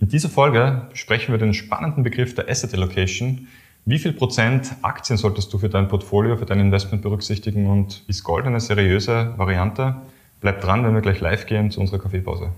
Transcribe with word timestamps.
In 0.00 0.08
dieser 0.08 0.28
Folge 0.28 0.86
besprechen 0.90 1.32
wir 1.32 1.38
den 1.38 1.54
spannenden 1.54 2.04
Begriff 2.04 2.32
der 2.32 2.48
Asset 2.48 2.72
Allocation. 2.72 3.48
Wie 3.84 3.98
viel 3.98 4.12
Prozent 4.12 4.76
Aktien 4.82 5.16
solltest 5.16 5.52
du 5.52 5.58
für 5.58 5.68
dein 5.68 5.88
Portfolio, 5.88 6.36
für 6.36 6.46
dein 6.46 6.60
Investment 6.60 7.02
berücksichtigen 7.02 7.66
und 7.66 8.04
ist 8.06 8.22
Gold 8.22 8.46
eine 8.46 8.60
seriöse 8.60 9.34
Variante? 9.36 9.96
Bleib 10.40 10.60
dran, 10.60 10.84
wenn 10.84 10.94
wir 10.94 11.00
gleich 11.00 11.20
live 11.20 11.46
gehen 11.46 11.72
zu 11.72 11.80
unserer 11.80 11.98
Kaffeepause. 11.98 12.50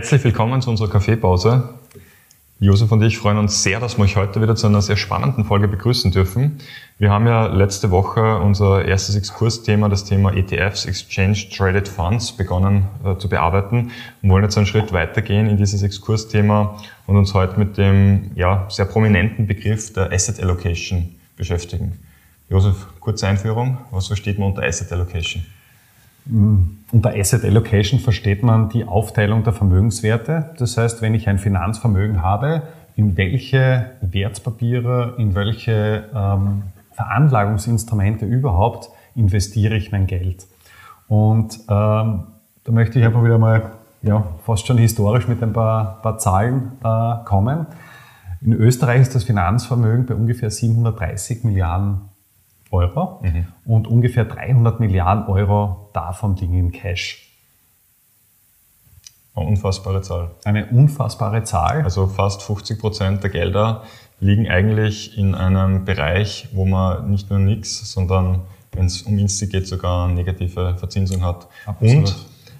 Herzlich 0.00 0.24
willkommen 0.24 0.62
zu 0.62 0.70
unserer 0.70 0.88
Kaffeepause. 0.88 1.74
Josef 2.58 2.90
und 2.90 3.02
ich 3.02 3.18
freuen 3.18 3.36
uns 3.36 3.62
sehr, 3.62 3.80
dass 3.80 3.98
wir 3.98 4.04
euch 4.04 4.16
heute 4.16 4.40
wieder 4.40 4.56
zu 4.56 4.66
einer 4.66 4.80
sehr 4.80 4.96
spannenden 4.96 5.44
Folge 5.44 5.68
begrüßen 5.68 6.10
dürfen. 6.10 6.56
Wir 6.98 7.10
haben 7.10 7.26
ja 7.26 7.48
letzte 7.48 7.90
Woche 7.90 8.38
unser 8.38 8.82
erstes 8.82 9.14
Exkursthema, 9.14 9.90
das 9.90 10.04
Thema 10.04 10.32
ETFs, 10.32 10.86
Exchange 10.86 11.50
Traded 11.54 11.86
Funds, 11.86 12.32
begonnen 12.32 12.88
äh, 13.04 13.18
zu 13.18 13.28
bearbeiten 13.28 13.90
und 14.22 14.30
wollen 14.30 14.42
jetzt 14.42 14.56
einen 14.56 14.64
Schritt 14.64 14.90
weitergehen 14.94 15.46
in 15.46 15.58
dieses 15.58 15.82
Exkursthema 15.82 16.78
und 17.06 17.16
uns 17.18 17.34
heute 17.34 17.58
mit 17.58 17.76
dem 17.76 18.30
ja, 18.36 18.66
sehr 18.70 18.86
prominenten 18.86 19.46
Begriff 19.46 19.92
der 19.92 20.10
Asset 20.10 20.42
Allocation 20.42 21.14
beschäftigen. 21.36 21.98
Josef, 22.48 22.86
kurze 23.00 23.28
Einführung. 23.28 23.76
Was 23.90 24.06
versteht 24.06 24.38
man 24.38 24.48
unter 24.48 24.62
Asset 24.62 24.90
Allocation? 24.92 25.44
Unter 26.92 27.14
Asset 27.14 27.44
Allocation 27.44 28.00
versteht 28.00 28.42
man 28.42 28.68
die 28.68 28.84
Aufteilung 28.84 29.44
der 29.44 29.52
Vermögenswerte. 29.52 30.50
Das 30.58 30.76
heißt, 30.76 31.02
wenn 31.02 31.14
ich 31.14 31.28
ein 31.28 31.38
Finanzvermögen 31.38 32.22
habe, 32.22 32.62
in 32.96 33.16
welche 33.16 33.92
Wertpapiere, 34.00 35.14
in 35.16 35.34
welche 35.34 36.08
ähm, 36.14 36.64
Veranlagungsinstrumente 36.92 38.26
überhaupt 38.26 38.90
investiere 39.14 39.76
ich 39.76 39.92
mein 39.92 40.06
Geld. 40.06 40.46
Und 41.06 41.54
ähm, 41.68 42.24
da 42.64 42.72
möchte 42.72 42.98
ich 42.98 43.04
einfach 43.04 43.24
wieder 43.24 43.38
mal 43.38 43.70
ja, 44.02 44.24
fast 44.44 44.66
schon 44.66 44.78
historisch 44.78 45.28
mit 45.28 45.42
ein 45.42 45.52
paar, 45.52 46.02
paar 46.02 46.18
Zahlen 46.18 46.72
äh, 46.82 47.24
kommen. 47.24 47.66
In 48.40 48.52
Österreich 48.52 49.02
ist 49.02 49.14
das 49.14 49.24
Finanzvermögen 49.24 50.06
bei 50.06 50.14
ungefähr 50.14 50.50
730 50.50 51.44
Milliarden 51.44 52.09
Euro 52.70 53.20
mhm. 53.22 53.46
und 53.64 53.86
ungefähr 53.86 54.24
300 54.24 54.80
Milliarden 54.80 55.26
Euro 55.26 55.90
davon 55.92 56.36
liegen 56.36 56.58
in 56.58 56.72
Cash. 56.72 57.26
Eine 59.34 59.46
unfassbare 59.46 60.02
Zahl. 60.02 60.30
Eine 60.44 60.66
unfassbare 60.66 61.44
Zahl. 61.44 61.82
Also 61.82 62.06
fast 62.06 62.42
50 62.42 62.78
Prozent 62.78 63.22
der 63.22 63.30
Gelder 63.30 63.84
liegen 64.20 64.48
eigentlich 64.48 65.16
in 65.16 65.34
einem 65.34 65.84
Bereich, 65.84 66.48
wo 66.52 66.64
man 66.64 67.10
nicht 67.10 67.30
nur 67.30 67.38
nichts, 67.38 67.92
sondern 67.92 68.40
wenn 68.72 68.86
es 68.86 69.02
um 69.02 69.18
Insti 69.18 69.46
geht, 69.46 69.66
sogar 69.66 70.08
negative 70.08 70.74
Verzinsung 70.76 71.24
hat. 71.24 71.48
Absolut. 71.66 71.96
Und 71.96 72.16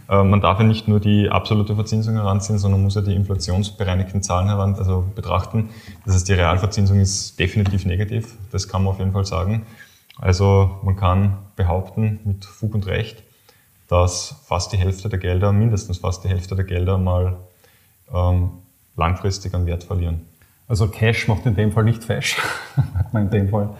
äh, 0.09 0.25
man 0.25 0.41
darf 0.41 0.59
ja 0.59 0.65
nicht 0.65 0.89
nur 0.89 1.01
die 1.01 1.29
absolute 1.29 1.75
Verzinsung 1.75 2.15
heranziehen, 2.15 2.59
sondern 2.59 2.83
muss 2.83 2.95
ja 2.95 3.01
die 3.01 3.15
inflationsbereinigten 3.15 4.23
Zahlen 4.23 4.49
heran, 4.49 4.75
also 4.75 5.05
betrachten. 5.15 5.71
Das 6.05 6.15
heißt, 6.15 6.29
die 6.29 6.33
Realverzinsung 6.33 6.99
ist 6.99 7.39
definitiv 7.39 7.85
negativ, 7.85 8.37
das 8.51 8.67
kann 8.67 8.83
man 8.83 8.95
auf 8.95 8.99
jeden 8.99 9.13
Fall 9.13 9.25
sagen. 9.25 9.67
Also 10.21 10.79
man 10.83 10.97
kann 10.97 11.39
behaupten 11.57 12.21
mit 12.25 12.45
Fug 12.45 12.75
und 12.75 12.87
Recht, 12.87 13.23
dass 13.89 14.43
fast 14.47 14.73
die 14.73 14.77
Hälfte 14.77 15.09
der 15.09 15.19
Gelder, 15.19 15.53
mindestens 15.53 15.99
fast 15.99 16.25
die 16.25 16.29
Hälfte 16.29 16.55
der 16.55 16.65
Gelder 16.65 16.99
mal 16.99 17.39
ähm, 18.15 18.51
langfristig 18.97 19.55
an 19.55 19.67
Wert 19.67 19.85
verlieren. 19.85 20.27
Also 20.69 20.89
Cash 20.89 21.27
macht 21.27 21.47
in 21.47 21.55
dem 21.55 21.73
Fall 21.73 21.85
nicht 21.85 22.05
Fash, 22.05 22.37
sagt 22.77 23.13
man 23.13 23.25
in 23.25 23.31
dem 23.31 23.49
Fall 23.49 23.71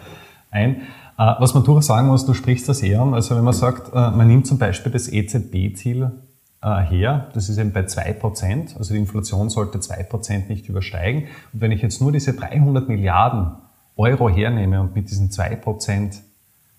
ein. 0.49 0.81
Äh, 1.17 1.35
was 1.39 1.53
man 1.53 1.63
durchaus 1.63 1.85
sagen 1.85 2.07
muss, 2.07 2.25
du 2.25 2.33
sprichst 2.33 2.67
das 2.67 2.81
eher 2.81 3.01
an, 3.01 3.13
also 3.13 3.35
wenn 3.37 3.43
man 3.43 3.53
sagt, 3.53 3.93
äh, 3.93 4.11
man 4.11 4.27
nimmt 4.27 4.47
zum 4.47 4.57
Beispiel 4.57 4.91
das 4.91 5.07
EZB-Ziel 5.07 6.11
äh, 6.63 6.81
her, 6.81 7.29
das 7.33 7.49
ist 7.49 7.59
eben 7.59 7.71
bei 7.71 7.81
2%, 7.81 8.77
also 8.77 8.93
die 8.93 8.99
Inflation 8.99 9.49
sollte 9.49 9.77
2% 9.77 10.47
nicht 10.47 10.67
übersteigen. 10.67 11.27
Und 11.53 11.61
wenn 11.61 11.71
ich 11.71 11.83
jetzt 11.83 12.01
nur 12.01 12.11
diese 12.11 12.33
300 12.33 12.89
Milliarden 12.89 13.51
Euro 13.95 14.27
hernehme 14.29 14.81
und 14.81 14.95
mit 14.95 15.09
diesen 15.09 15.29
2% 15.29 16.21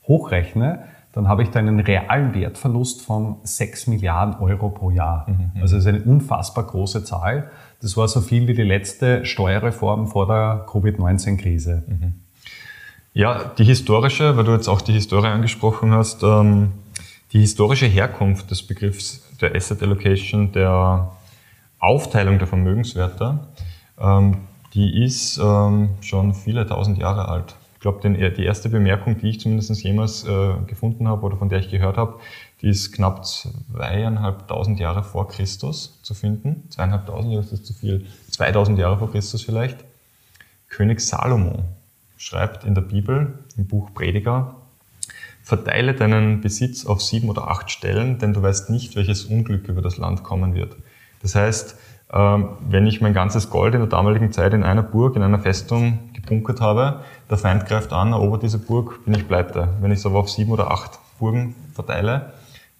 hochrechne, 0.08 0.84
dann 1.12 1.28
habe 1.28 1.42
ich 1.42 1.50
da 1.50 1.58
einen 1.58 1.80
realen 1.80 2.34
Wertverlust 2.34 3.02
von 3.02 3.36
6 3.42 3.86
Milliarden 3.86 4.34
Euro 4.36 4.70
pro 4.70 4.90
Jahr. 4.90 5.26
Mhm. 5.28 5.60
Also 5.60 5.76
das 5.76 5.84
ist 5.84 5.88
eine 5.88 6.02
unfassbar 6.02 6.64
große 6.64 7.04
Zahl. 7.04 7.50
Das 7.80 7.96
war 7.96 8.08
so 8.08 8.20
viel 8.20 8.46
wie 8.48 8.54
die 8.54 8.62
letzte 8.62 9.26
Steuerreform 9.26 10.06
vor 10.06 10.26
der 10.26 10.64
Covid-19-Krise. 10.70 11.82
Mhm. 11.86 12.14
Ja, 13.12 13.52
die 13.58 13.64
historische, 13.64 14.36
weil 14.38 14.44
du 14.44 14.52
jetzt 14.52 14.68
auch 14.68 14.80
die 14.80 14.92
Historie 14.92 15.26
angesprochen 15.26 15.92
hast, 15.92 16.22
ähm, 16.22 16.72
die 17.32 17.40
historische 17.40 17.86
Herkunft 17.86 18.50
des 18.50 18.66
Begriffs 18.66 19.22
der 19.40 19.54
Asset 19.54 19.82
Allocation, 19.82 20.52
der 20.52 21.12
Aufteilung 21.78 22.38
der 22.38 22.46
Vermögenswerte, 22.46 23.40
ähm, 24.00 24.38
die 24.72 25.04
ist 25.04 25.38
ähm, 25.38 25.90
schon 26.00 26.32
viele 26.32 26.66
tausend 26.66 26.96
Jahre 26.96 27.28
alt 27.28 27.54
glaube, 27.82 28.09
die 28.09 28.44
erste 28.44 28.69
Bemerkung, 28.69 29.19
die 29.19 29.28
ich 29.28 29.41
zumindest 29.41 29.82
jemals 29.82 30.25
äh, 30.25 30.54
gefunden 30.66 31.09
habe 31.09 31.26
oder 31.26 31.37
von 31.37 31.48
der 31.48 31.59
ich 31.59 31.69
gehört 31.69 31.97
habe, 31.97 32.20
die 32.62 32.69
ist 32.69 32.93
knapp 32.93 33.26
zweieinhalbtausend 33.26 34.78
Jahre 34.78 35.03
vor 35.03 35.28
Christus 35.28 36.00
zu 36.03 36.15
finden. 36.15 36.62
Zweieinhalbtausend, 36.70 37.37
das 37.37 37.53
ist 37.53 37.66
zu 37.66 37.75
viel. 37.75 38.06
2000 38.31 38.78
Jahre 38.78 38.98
vor 38.98 39.10
Christus 39.10 39.43
vielleicht. 39.43 39.84
König 40.69 41.00
Salomo 41.00 41.65
schreibt 42.16 42.65
in 42.65 42.75
der 42.75 42.82
Bibel, 42.82 43.38
im 43.56 43.66
Buch 43.66 43.93
Prediger, 43.93 44.54
verteile 45.43 45.93
deinen 45.93 46.41
Besitz 46.41 46.87
auf 46.87 47.03
sieben 47.03 47.28
oder 47.28 47.49
acht 47.49 47.70
Stellen, 47.70 48.19
denn 48.19 48.32
du 48.32 48.43
weißt 48.43 48.70
nicht, 48.70 48.94
welches 48.94 49.25
Unglück 49.25 49.66
über 49.66 49.82
das 49.82 49.97
Land 49.97 50.22
kommen 50.22 50.54
wird. 50.54 50.76
Das 51.20 51.34
heißt, 51.34 51.76
ähm, 52.12 52.50
wenn 52.69 52.87
ich 52.87 53.00
mein 53.00 53.12
ganzes 53.12 53.50
Gold 53.50 53.75
in 53.75 53.81
der 53.81 53.88
damaligen 53.88 54.31
Zeit 54.31 54.54
in 54.54 54.62
einer 54.62 54.82
Burg, 54.82 55.16
in 55.16 55.22
einer 55.22 55.41
Festung 55.41 56.12
gebunkert 56.22 56.60
habe, 56.60 57.00
der 57.31 57.38
Feind 57.38 57.66
greift 57.66 57.93
an, 57.93 58.12
erobert 58.12 58.43
diese 58.43 58.59
Burg, 58.59 59.05
bin 59.05 59.15
ich 59.15 59.27
pleite. 59.27 59.69
Wenn 59.81 59.91
ich 59.91 59.99
es 59.99 60.06
aber 60.06 60.19
auf 60.19 60.31
sieben 60.31 60.53
oder 60.53 60.71
acht 60.71 60.99
Burgen 61.19 61.55
verteile, 61.75 62.33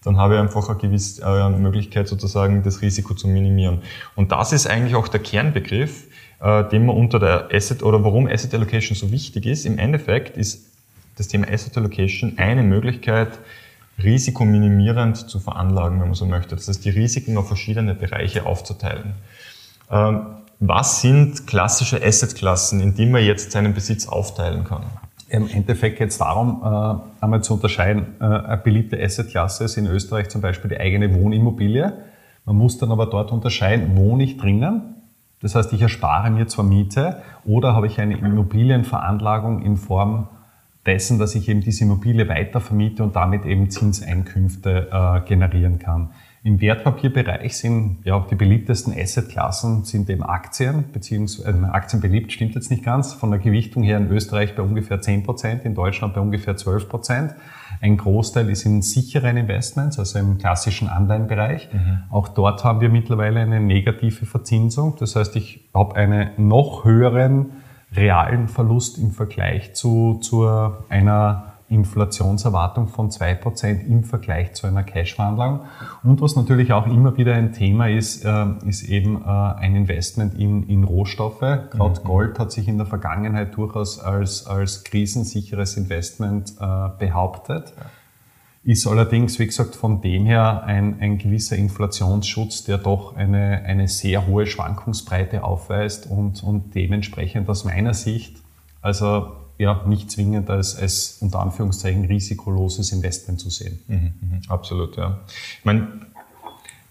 dann 0.03 0.17
habe 0.17 0.35
ich 0.35 0.39
einfach 0.39 0.67
eine 0.69 0.77
gewisse 0.77 1.23
äh, 1.23 1.49
Möglichkeit, 1.49 2.07
sozusagen 2.07 2.63
das 2.63 2.81
Risiko 2.81 3.13
zu 3.13 3.27
minimieren. 3.27 3.81
Und 4.15 4.31
das 4.31 4.51
ist 4.51 4.67
eigentlich 4.67 4.95
auch 4.95 5.07
der 5.07 5.21
Kernbegriff, 5.21 6.07
äh, 6.41 6.63
den 6.65 6.85
man 6.85 6.97
unter 6.97 7.19
der 7.19 7.49
Asset 7.51 7.83
oder 7.83 8.03
warum 8.03 8.27
Asset 8.27 8.53
Allocation 8.53 8.95
so 8.95 9.11
wichtig 9.11 9.45
ist. 9.45 9.65
Im 9.65 9.77
Endeffekt 9.77 10.37
ist 10.37 10.69
das 11.17 11.27
Thema 11.27 11.47
Asset 11.47 11.77
Allocation 11.77 12.37
eine 12.37 12.63
Möglichkeit, 12.63 13.39
risikominimierend 14.03 15.29
zu 15.29 15.39
veranlagen, 15.39 15.99
wenn 15.99 16.07
man 16.07 16.15
so 16.15 16.25
möchte. 16.25 16.55
Das 16.55 16.67
heißt, 16.67 16.83
die 16.83 16.89
Risiken 16.89 17.37
auf 17.37 17.47
verschiedene 17.47 17.93
Bereiche 17.95 18.45
aufzuteilen. 18.45 19.13
Ähm, 19.91 20.25
was 20.67 21.01
sind 21.01 21.45
klassische 21.45 22.01
Assetklassen, 22.01 22.79
in 22.79 22.95
die 22.95 23.05
man 23.05 23.23
jetzt 23.23 23.51
seinen 23.51 23.73
Besitz 23.73 24.07
aufteilen 24.07 24.63
kann? 24.63 24.83
Im 25.27 25.49
Endeffekt 25.49 25.97
geht 25.97 26.09
es 26.09 26.17
darum, 26.19 26.61
äh, 26.63 27.23
einmal 27.23 27.43
zu 27.43 27.55
unterscheiden. 27.55 28.15
Äh, 28.19 28.23
eine 28.23 28.57
beliebte 28.57 29.01
Assetklasse 29.01 29.65
ist 29.65 29.77
in 29.77 29.87
Österreich 29.87 30.29
zum 30.29 30.41
Beispiel 30.41 30.69
die 30.69 30.79
eigene 30.79 31.13
Wohnimmobilie. 31.15 31.93
Man 32.45 32.55
muss 32.55 32.77
dann 32.77 32.91
aber 32.91 33.07
dort 33.07 33.31
unterscheiden, 33.31 33.97
wohne 33.97 34.23
ich 34.23 34.37
drinnen? 34.37 34.95
Das 35.41 35.55
heißt, 35.55 35.73
ich 35.73 35.81
erspare 35.81 36.29
mir 36.29 36.47
zwar 36.47 36.63
Miete 36.63 37.17
oder 37.43 37.75
habe 37.75 37.87
ich 37.87 37.99
eine 37.99 38.17
Immobilienveranlagung 38.17 39.63
in 39.63 39.75
Form 39.75 40.27
dessen, 40.85 41.19
dass 41.19 41.35
ich 41.35 41.49
eben 41.49 41.61
diese 41.61 41.83
Immobilie 41.83 42.29
weiter 42.29 42.61
vermiete 42.61 43.03
und 43.03 43.15
damit 43.15 43.45
eben 43.45 43.69
Zinseinkünfte 43.69 44.89
äh, 44.91 45.27
generieren 45.27 45.79
kann. 45.79 46.11
Im 46.45 46.59
Wertpapierbereich 46.59 47.55
sind 47.55 47.99
ja 48.03 48.19
die 48.29 48.35
beliebtesten 48.35 48.93
Assetklassen 48.93 49.85
sind 49.85 50.09
eben 50.09 50.23
Aktien, 50.23 50.83
beziehungsweise 50.91 51.57
äh, 51.57 51.65
Aktien 51.71 52.01
beliebt 52.01 52.33
stimmt 52.33 52.53
jetzt 52.55 52.69
nicht 52.69 52.83
ganz, 52.83 53.13
von 53.13 53.31
der 53.31 53.39
Gewichtung 53.39 53.81
her 53.81 53.95
in 53.95 54.11
Österreich 54.11 54.53
bei 54.53 54.61
ungefähr 54.61 54.99
10 54.99 55.23
Prozent, 55.23 55.63
in 55.63 55.73
Deutschland 55.73 56.13
bei 56.13 56.19
ungefähr 56.19 56.57
12 56.57 56.89
Prozent. 56.89 57.33
Ein 57.79 57.95
Großteil 57.95 58.49
ist 58.49 58.65
in 58.65 58.81
sicheren 58.81 59.37
Investments, 59.37 59.97
also 59.97 60.19
im 60.19 60.37
klassischen 60.37 60.89
Anleihenbereich. 60.89 61.69
Mhm. 61.71 61.99
Auch 62.09 62.27
dort 62.27 62.65
haben 62.65 62.81
wir 62.81 62.89
mittlerweile 62.89 63.39
eine 63.39 63.61
negative 63.61 64.25
Verzinsung. 64.25 64.97
Das 64.99 65.15
heißt, 65.15 65.37
ich 65.37 65.69
habe 65.73 65.95
einen 65.95 66.31
noch 66.35 66.83
höheren 66.83 67.51
realen 67.95 68.49
Verlust 68.49 68.97
im 68.97 69.11
Vergleich 69.11 69.75
zu, 69.75 70.15
zu 70.15 70.45
einer 70.89 71.52
Inflationserwartung 71.73 72.87
von 72.87 73.09
2% 73.09 73.85
im 73.85 74.03
Vergleich 74.03 74.53
zu 74.53 74.67
einer 74.67 74.83
Cash-Wandlung. 74.83 75.61
Und 76.03 76.21
was 76.21 76.35
natürlich 76.35 76.71
auch 76.71 76.85
immer 76.85 77.17
wieder 77.17 77.33
ein 77.33 77.51
Thema 77.51 77.89
ist, 77.89 78.23
äh, 78.23 78.45
ist 78.65 78.83
eben 78.83 79.21
äh, 79.21 79.27
ein 79.27 79.75
Investment 79.75 80.35
in, 80.35 80.63
in 80.69 80.83
Rohstoffe. 80.83 81.39
Gerade 81.39 81.99
mhm. 81.99 82.03
Gold 82.05 82.39
hat 82.39 82.51
sich 82.51 82.67
in 82.67 82.77
der 82.77 82.85
Vergangenheit 82.85 83.55
durchaus 83.55 83.99
als, 83.99 84.45
als 84.45 84.83
krisensicheres 84.83 85.75
Investment 85.75 86.53
äh, 86.59 86.89
behauptet. 86.99 87.73
ist 88.63 88.87
allerdings, 88.87 89.39
wie 89.39 89.47
gesagt, 89.47 89.75
von 89.75 89.99
dem 90.01 90.25
her 90.25 90.63
ein, 90.63 90.99
ein 91.01 91.17
gewisser 91.17 91.57
Inflationsschutz, 91.57 92.63
der 92.63 92.77
doch 92.77 93.15
eine, 93.15 93.63
eine 93.65 93.87
sehr 93.87 94.27
hohe 94.27 94.45
Schwankungsbreite 94.45 95.43
aufweist 95.43 96.09
und, 96.09 96.43
und 96.43 96.75
dementsprechend 96.75 97.49
aus 97.49 97.65
meiner 97.65 97.93
Sicht, 97.93 98.37
also 98.81 99.42
ja, 99.57 99.83
nicht 99.85 100.11
zwingend 100.11 100.49
als, 100.49 100.75
als 100.75 101.17
unter 101.21 101.39
Anführungszeichen 101.39 102.05
risikoloses 102.05 102.91
Investment 102.91 103.39
zu 103.39 103.49
sehen. 103.49 103.79
Mhm, 103.87 104.13
mhm, 104.21 104.41
absolut, 104.47 104.97
ja. 104.97 105.19
Ich 105.59 105.65
meine, 105.65 105.87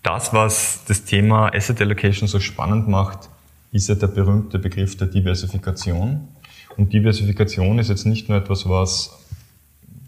das, 0.02 0.32
was 0.32 0.80
das 0.86 1.04
Thema 1.04 1.54
Asset 1.54 1.80
Allocation 1.80 2.28
so 2.28 2.40
spannend 2.40 2.88
macht, 2.88 3.28
ist 3.72 3.88
ja 3.88 3.94
der 3.94 4.08
berühmte 4.08 4.58
Begriff 4.58 4.96
der 4.96 5.06
Diversifikation. 5.08 6.28
Und 6.76 6.92
Diversifikation 6.92 7.78
ist 7.78 7.88
jetzt 7.88 8.06
nicht 8.06 8.28
nur 8.28 8.38
etwas, 8.38 8.68
was 8.68 9.18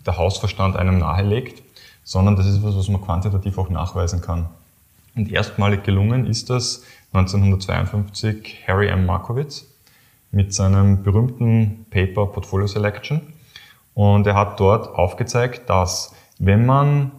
der 0.07 0.17
Hausverstand 0.17 0.77
einem 0.77 0.99
nahelegt, 0.99 1.63
sondern 2.03 2.37
das 2.37 2.47
ist 2.47 2.59
etwas, 2.59 2.77
was 2.77 2.89
man 2.89 3.01
quantitativ 3.01 3.57
auch 3.59 3.71
nachweisen 3.71 4.21
kann. 4.21 4.47
Und 5.15 5.31
erstmalig 5.31 5.85
gelungen 5.85 6.27
ist 6.27 6.51
das 6.51 6.83
1952 7.13 8.65
Harry 8.67 8.89
M. 8.89 9.07
Markowitz 9.07 9.67
mit 10.35 10.53
seinem 10.53 11.03
berühmten 11.03 11.87
Paper 11.91 12.27
Portfolio 12.27 12.67
Selection. 12.67 13.21
Und 13.95 14.27
er 14.27 14.35
hat 14.35 14.59
dort 14.59 14.89
aufgezeigt, 14.89 15.71
dass 15.71 16.15
wenn 16.39 16.67
man 16.67 17.13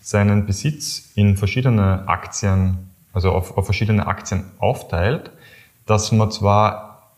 seinen 0.00 0.46
Besitz 0.46 1.12
in 1.14 1.36
verschiedene 1.36 2.08
Aktien, 2.08 2.90
also 3.12 3.30
auf, 3.32 3.56
auf 3.58 3.66
verschiedene 3.66 4.06
Aktien 4.06 4.44
aufteilt, 4.58 5.30
dass 5.84 6.12
man 6.12 6.30
zwar 6.30 7.12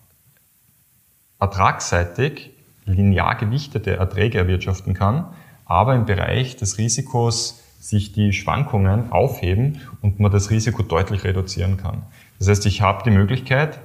ertragsseitig 1.38 2.50
linear 2.84 3.36
gewichtete 3.36 3.96
Erträge 3.96 4.38
erwirtschaften 4.38 4.94
kann, 4.94 5.26
aber 5.64 5.94
im 5.94 6.04
Bereich 6.04 6.56
des 6.56 6.78
Risikos 6.78 7.62
sich 7.80 8.12
die 8.12 8.32
Schwankungen 8.32 9.12
aufheben 9.12 9.80
und 10.02 10.20
man 10.20 10.32
das 10.32 10.50
Risiko 10.50 10.82
deutlich 10.82 11.24
reduzieren 11.24 11.76
kann. 11.76 12.02
Das 12.38 12.48
heißt, 12.48 12.66
ich 12.66 12.82
habe 12.82 13.04
die 13.04 13.10
Möglichkeit, 13.10 13.78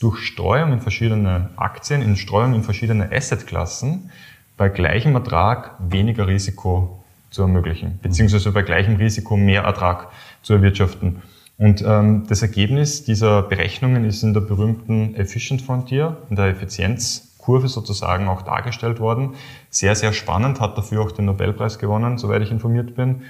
durch 0.00 0.18
Streuung 0.18 0.72
in 0.72 0.80
verschiedene 0.80 1.50
Aktien, 1.56 2.02
in 2.02 2.16
Streuung 2.16 2.54
in 2.54 2.62
verschiedene 2.62 3.12
Assetklassen 3.12 4.10
bei 4.56 4.68
gleichem 4.68 5.14
Ertrag 5.14 5.76
weniger 5.78 6.26
Risiko 6.26 7.04
zu 7.30 7.42
ermöglichen, 7.42 8.00
beziehungsweise 8.02 8.50
bei 8.50 8.62
gleichem 8.62 8.96
Risiko 8.96 9.36
mehr 9.36 9.62
Ertrag 9.62 10.08
zu 10.42 10.54
erwirtschaften. 10.54 11.22
Und 11.58 11.84
ähm, 11.86 12.26
das 12.26 12.40
Ergebnis 12.40 13.04
dieser 13.04 13.42
Berechnungen 13.42 14.04
ist 14.04 14.22
in 14.22 14.32
der 14.32 14.40
berühmten 14.40 15.14
Efficient 15.14 15.60
Frontier, 15.60 16.16
in 16.30 16.36
der 16.36 16.46
Effizienzkurve 16.46 17.68
sozusagen 17.68 18.28
auch 18.28 18.42
dargestellt 18.42 18.98
worden. 18.98 19.34
Sehr, 19.68 19.94
sehr 19.94 20.14
spannend, 20.14 20.60
hat 20.60 20.78
dafür 20.78 21.02
auch 21.02 21.12
den 21.12 21.26
Nobelpreis 21.26 21.78
gewonnen, 21.78 22.16
soweit 22.16 22.40
ich 22.40 22.50
informiert 22.50 22.94
bin. 22.94 23.22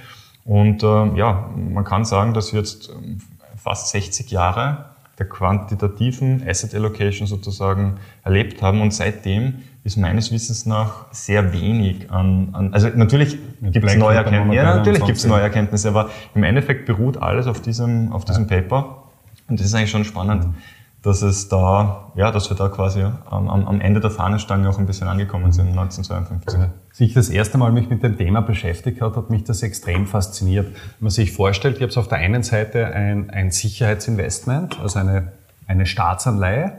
Und 0.45 0.85
ähm, 0.85 1.17
ja, 1.17 1.51
man 1.57 1.85
kann 1.85 2.05
sagen, 2.05 2.33
dass 2.33 2.53
wir 2.53 2.61
jetzt 2.61 2.91
ähm, 2.91 3.21
fast 3.57 3.91
60 3.91 4.31
Jahre 4.31 4.90
der 5.21 5.29
quantitativen 5.29 6.43
Asset 6.49 6.75
Allocation 6.75 7.29
sozusagen 7.29 7.99
erlebt 8.25 8.63
haben. 8.63 8.81
Und 8.81 8.93
seitdem 8.93 9.57
ist 9.85 9.99
meines 9.99 10.33
Wissens 10.33 10.67
nach 10.67 11.13
sehr 11.13 11.53
wenig 11.53 12.11
an, 12.11 12.49
an 12.53 12.75
also 12.75 12.89
natürlich 12.89 13.39
gibt 13.61 13.85
es 13.87 13.97
neue 13.97 14.17
Erkenntnisse. 14.17 14.57
Ja, 14.57 14.77
natürlich 14.77 15.05
gibt 15.05 15.19
es 15.19 15.27
neue 15.27 15.43
Erkenntnisse, 15.43 15.89
aber 15.89 16.11
im 16.35 16.43
Endeffekt 16.43 16.87
beruht 16.87 17.19
alles 17.19 17.47
auf 17.47 17.61
diesem, 17.61 18.13
auf 18.13 18.25
diesem 18.25 18.49
ja. 18.49 18.61
Paper. 18.61 19.05
Und 19.47 19.61
das 19.61 19.67
ist 19.67 19.75
eigentlich 19.75 19.91
schon 19.91 20.05
spannend. 20.05 20.47
Mhm 20.47 20.55
dass 21.03 21.23
es 21.23 21.49
da, 21.49 22.13
ja, 22.15 22.31
dass 22.31 22.51
wir 22.51 22.57
da 22.57 22.69
quasi 22.69 23.03
am, 23.03 23.49
am 23.49 23.81
Ende 23.81 24.01
der 24.01 24.11
Fahnenstange 24.11 24.69
auch 24.69 24.79
ein 24.79 24.87
bisschen 24.87 25.09
angekommen 25.09 25.51
sind, 25.53 25.69
1952. 25.69 26.61
Als 26.61 27.01
ich 27.01 27.15
das 27.15 27.31
erste 27.31 27.57
Mal 27.57 27.73
mich 27.73 27.89
mit 27.89 28.03
dem 28.03 28.19
Thema 28.19 28.43
beschäftigt 28.43 29.01
hat, 29.01 29.17
hat 29.17 29.31
mich 29.31 29.45
das 29.45 29.63
extrem 29.63 30.07
fasziniert. 30.07 30.67
Wenn 30.67 30.75
man 31.01 31.11
sich 31.11 31.33
vorstellt, 31.33 31.77
ich 31.77 31.83
habe 31.83 31.99
auf 31.99 32.09
der 32.09 32.19
einen 32.19 32.43
Seite 32.43 32.87
ein, 32.87 33.31
ein 33.31 33.51
Sicherheitsinvestment, 33.51 34.79
also 34.81 34.99
eine, 34.99 35.33
eine 35.67 35.87
Staatsanleihe, 35.87 36.73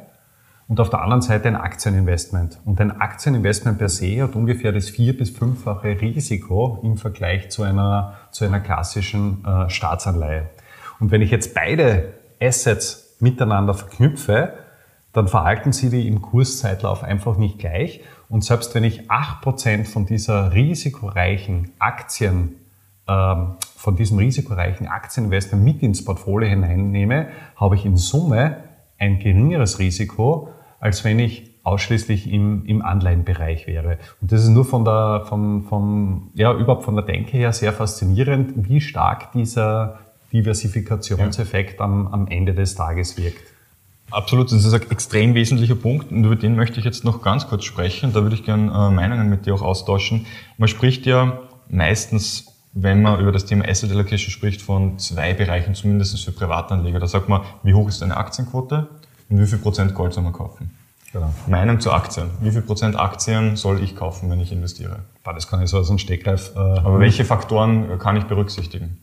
und 0.68 0.80
auf 0.80 0.90
der 0.90 1.02
anderen 1.02 1.22
Seite 1.22 1.50
ein 1.50 1.58
Aktieninvestment. 1.58 2.60
Und 2.64 2.80
ein 2.80 3.02
Aktieninvestment 3.02 3.78
per 3.78 3.90
se 3.90 4.24
hat 4.24 4.36
ungefähr 4.36 4.72
das 4.72 4.90
vier- 4.90 5.18
bis 5.18 5.30
fünffache 5.30 6.00
Risiko 6.00 6.80
im 6.82 6.96
Vergleich 6.96 7.50
zu 7.50 7.64
einer, 7.64 8.14
zu 8.32 8.46
einer 8.46 8.62
klassischen 8.62 9.44
äh, 9.44 9.70
Staatsanleihe. 9.70 10.50
Und 11.02 11.12
wenn 11.12 11.22
ich 11.22 11.30
jetzt 11.30 11.54
beide 11.54 12.14
Assets 12.40 13.11
miteinander 13.22 13.74
verknüpfe, 13.74 14.54
dann 15.14 15.28
verhalten 15.28 15.74
sie 15.74 15.90
die 15.90 16.08
im 16.08 16.22
Kurszeitlauf 16.22 17.04
einfach 17.04 17.38
nicht 17.38 17.60
gleich. 17.60 18.02
Und 18.30 18.44
selbst 18.44 18.74
wenn 18.76 18.84
ich 18.84 19.10
8% 19.12 19.86
von 19.86 20.06
dieser 20.06 20.54
risikoreichen 20.54 21.72
Aktien, 21.80 22.56
ähm, 23.08 23.56
von 23.76 23.96
diesem 23.96 24.18
risikoreichen 24.20 24.88
Aktieninvestment 24.88 25.64
mit 25.64 25.84
ins 25.84 26.06
Portfolio 26.06 26.50
hineinnehme, 26.50 27.28
habe 27.56 27.76
ich 27.76 27.86
in 27.86 27.98
Summe 27.98 28.58
ein 28.98 29.20
geringeres 29.20 29.80
Risiko, 29.80 30.50
als 30.80 31.04
wenn 31.04 31.20
ich 31.20 31.52
ausschließlich 31.64 32.32
im, 32.32 32.66
im 32.66 32.82
Anleihenbereich 32.82 33.68
wäre. 33.68 33.98
Und 34.22 34.32
das 34.32 34.44
ist 34.44 34.50
nur 34.50 34.66
von 34.66 34.86
der, 34.86 35.24
von, 35.26 35.64
von, 35.64 36.32
ja, 36.34 36.54
überhaupt 36.54 36.84
von 36.84 36.96
der 36.96 37.06
Denke 37.06 37.38
her 37.38 37.54
sehr 37.54 37.74
faszinierend, 37.74 38.68
wie 38.68 38.82
stark 38.82 39.32
dieser, 39.34 40.00
Diversifikationseffekt 40.34 41.80
ja. 41.80 41.86
am, 41.86 42.08
am 42.08 42.28
Ende 42.28 42.54
des 42.54 42.76
Tages 42.76 43.18
wirkt. 43.18 43.52
Absolut, 44.12 44.52
das 44.52 44.66
ist 44.66 44.74
ein 44.74 44.92
extrem 44.92 45.34
wesentlicher 45.36 45.76
Punkt 45.76 46.12
und 46.12 46.26
über 46.26 46.36
den 46.36 46.56
möchte 46.56 46.80
ich 46.80 46.86
jetzt 46.86 47.06
noch 47.06 47.22
ganz 47.22 47.48
kurz 47.48 47.64
sprechen. 47.64 48.12
Da 48.12 48.24
würde 48.24 48.36
ich 48.36 48.44
gerne 48.44 48.66
äh, 48.66 48.92
Meinungen 48.92 49.30
mit 49.30 49.46
dir 49.46 49.54
auch 49.54 49.62
austauschen. 49.62 50.26
Man 50.58 50.68
spricht 50.68 51.06
ja 51.06 51.40
meistens, 51.70 52.46
wenn 52.74 53.02
man 53.02 53.22
über 53.22 53.32
das 53.32 53.46
Thema 53.46 53.68
Asset 53.68 53.92
Allocation 53.92 54.32
spricht, 54.32 54.62
von 54.62 55.00
zwei 55.00 55.34
Bereichen, 55.34 55.76
zumindest 55.76 56.24
für 56.24 56.34
Privatanleger. 56.34 57.00
Da 57.00 57.08
sagt 57.08 57.30
man, 57.30 57.42
wie 57.64 57.74
hoch 57.74 57.88
ist 57.88 58.02
deine 58.02 58.18
Aktienquote 58.18 58.90
und 59.30 59.40
wie 59.40 59.46
viel 59.46 59.60
Prozent 59.60 59.94
Gold 59.94 60.14
soll 60.14 60.24
man 60.24 60.34
kaufen? 60.34 60.72
Genau. 61.14 61.34
Meinung 61.48 61.80
zu 61.80 61.92
Aktien. 61.92 62.30
Wie 62.42 62.52
viel 62.52 62.62
Prozent 62.62 62.98
Aktien 62.98 63.56
soll 63.56 63.82
ich 63.84 63.96
kaufen, 63.96 64.30
wenn 64.30 64.40
ich 64.40 64.52
investiere? 64.52 65.00
Das 65.24 65.48
kann 65.48 65.62
ich 65.62 65.70
so 65.70 65.78
aus 65.78 65.90
einem 65.90 66.00
Stegreif. 66.00 66.52
Äh, 66.56 66.60
Aber 66.60 67.00
welche 67.00 67.26
Faktoren 67.26 67.98
kann 68.00 68.18
ich 68.18 68.26
berücksichtigen? 68.26 68.98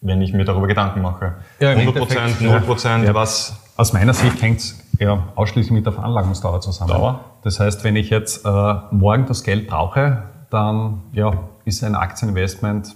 Wenn 0.00 0.22
ich 0.22 0.32
mir 0.32 0.44
darüber 0.44 0.66
Gedanken 0.66 1.02
mache. 1.02 1.34
Ja, 1.58 1.70
100 1.70 1.94
Prozent, 1.94 2.40
0 2.40 2.60
Prozent, 2.60 3.04
ja. 3.04 3.14
was? 3.14 3.60
Aus 3.76 3.92
meiner 3.92 4.14
Sicht 4.14 4.40
hängt 4.40 4.60
es 4.60 4.82
ja, 4.98 5.28
ausschließlich 5.34 5.72
mit 5.72 5.84
der 5.84 5.92
Veranlagungsdauer 5.92 6.60
zusammen. 6.60 6.92
Dauer? 6.92 7.24
Das 7.42 7.60
heißt, 7.60 7.84
wenn 7.84 7.96
ich 7.96 8.10
jetzt 8.10 8.46
äh, 8.46 8.74
morgen 8.90 9.26
das 9.26 9.42
Geld 9.42 9.66
brauche, 9.66 10.22
dann 10.50 11.02
ja, 11.12 11.32
ist 11.64 11.84
ein 11.84 11.94
Aktieninvestment 11.94 12.94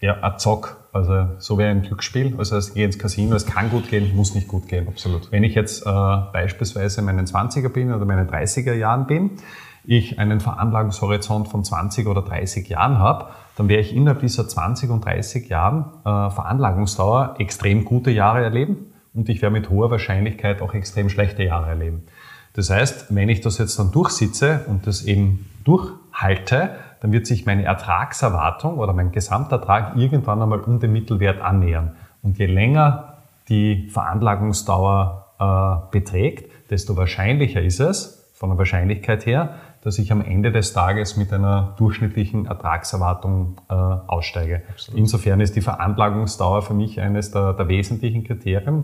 ja, 0.00 0.20
ein 0.20 0.38
Zock, 0.38 0.76
also 0.92 1.28
so 1.38 1.58
wie 1.58 1.64
ein 1.64 1.82
Glücksspiel. 1.82 2.34
Also 2.38 2.58
ich 2.58 2.74
gehe 2.74 2.84
ins 2.84 2.98
Casino, 2.98 3.34
es 3.34 3.46
kann 3.46 3.70
gut 3.70 3.88
gehen, 3.88 4.14
muss 4.14 4.34
nicht 4.34 4.48
gut 4.48 4.68
gehen. 4.68 4.88
Absolut. 4.88 5.32
Wenn 5.32 5.42
ich 5.42 5.54
jetzt 5.54 5.86
äh, 5.86 5.90
beispielsweise 6.32 7.00
in 7.00 7.06
meinen 7.06 7.26
20er 7.26 7.68
bin 7.68 7.92
oder 7.92 8.04
meinen 8.04 8.28
30er 8.28 8.74
Jahren 8.74 9.06
bin, 9.06 9.30
ich 9.84 10.18
einen 10.18 10.40
Veranlagungshorizont 10.40 11.48
von 11.48 11.64
20 11.64 12.06
oder 12.08 12.22
30 12.22 12.68
Jahren 12.68 12.98
habe, 12.98 13.30
dann 13.56 13.68
werde 13.68 13.82
ich 13.82 13.96
innerhalb 13.96 14.20
dieser 14.20 14.46
20 14.46 14.90
und 14.90 15.04
30 15.04 15.48
Jahren 15.48 15.86
äh, 16.00 16.30
Veranlagungsdauer 16.30 17.36
extrem 17.38 17.84
gute 17.84 18.10
Jahre 18.10 18.44
erleben 18.44 18.92
und 19.14 19.28
ich 19.28 19.42
werde 19.42 19.54
mit 19.54 19.70
hoher 19.70 19.90
Wahrscheinlichkeit 19.90 20.62
auch 20.62 20.74
extrem 20.74 21.08
schlechte 21.08 21.42
Jahre 21.42 21.70
erleben. 21.70 22.04
Das 22.52 22.70
heißt, 22.70 23.14
wenn 23.14 23.28
ich 23.28 23.40
das 23.40 23.58
jetzt 23.58 23.78
dann 23.78 23.92
durchsitze 23.92 24.64
und 24.68 24.86
das 24.86 25.04
eben 25.04 25.50
durchhalte, 25.64 26.70
dann 27.00 27.12
wird 27.12 27.26
sich 27.26 27.44
meine 27.44 27.64
Ertragserwartung 27.64 28.78
oder 28.78 28.92
mein 28.92 29.12
Gesamtertrag 29.12 29.96
irgendwann 29.96 30.40
einmal 30.40 30.60
um 30.60 30.80
den 30.80 30.92
Mittelwert 30.92 31.40
annähern. 31.40 31.96
Und 32.22 32.38
je 32.38 32.46
länger 32.46 33.14
die 33.48 33.88
Veranlagungsdauer 33.90 35.26
äh, 35.38 35.92
beträgt, 35.92 36.50
desto 36.70 36.96
wahrscheinlicher 36.96 37.60
ist 37.60 37.80
es, 37.80 38.30
von 38.34 38.50
der 38.50 38.58
Wahrscheinlichkeit 38.58 39.24
her, 39.26 39.56
dass 39.86 40.00
ich 40.00 40.10
am 40.10 40.20
Ende 40.20 40.50
des 40.50 40.72
Tages 40.72 41.16
mit 41.16 41.32
einer 41.32 41.76
durchschnittlichen 41.78 42.46
Ertragserwartung 42.46 43.54
äh, 43.68 43.74
aussteige. 43.74 44.62
Absolut. 44.68 44.98
Insofern 44.98 45.40
ist 45.40 45.54
die 45.54 45.60
Veranlagungsdauer 45.60 46.62
für 46.62 46.74
mich 46.74 47.00
eines 47.00 47.30
der, 47.30 47.52
der 47.52 47.68
wesentlichen 47.68 48.24
Kriterien. 48.24 48.82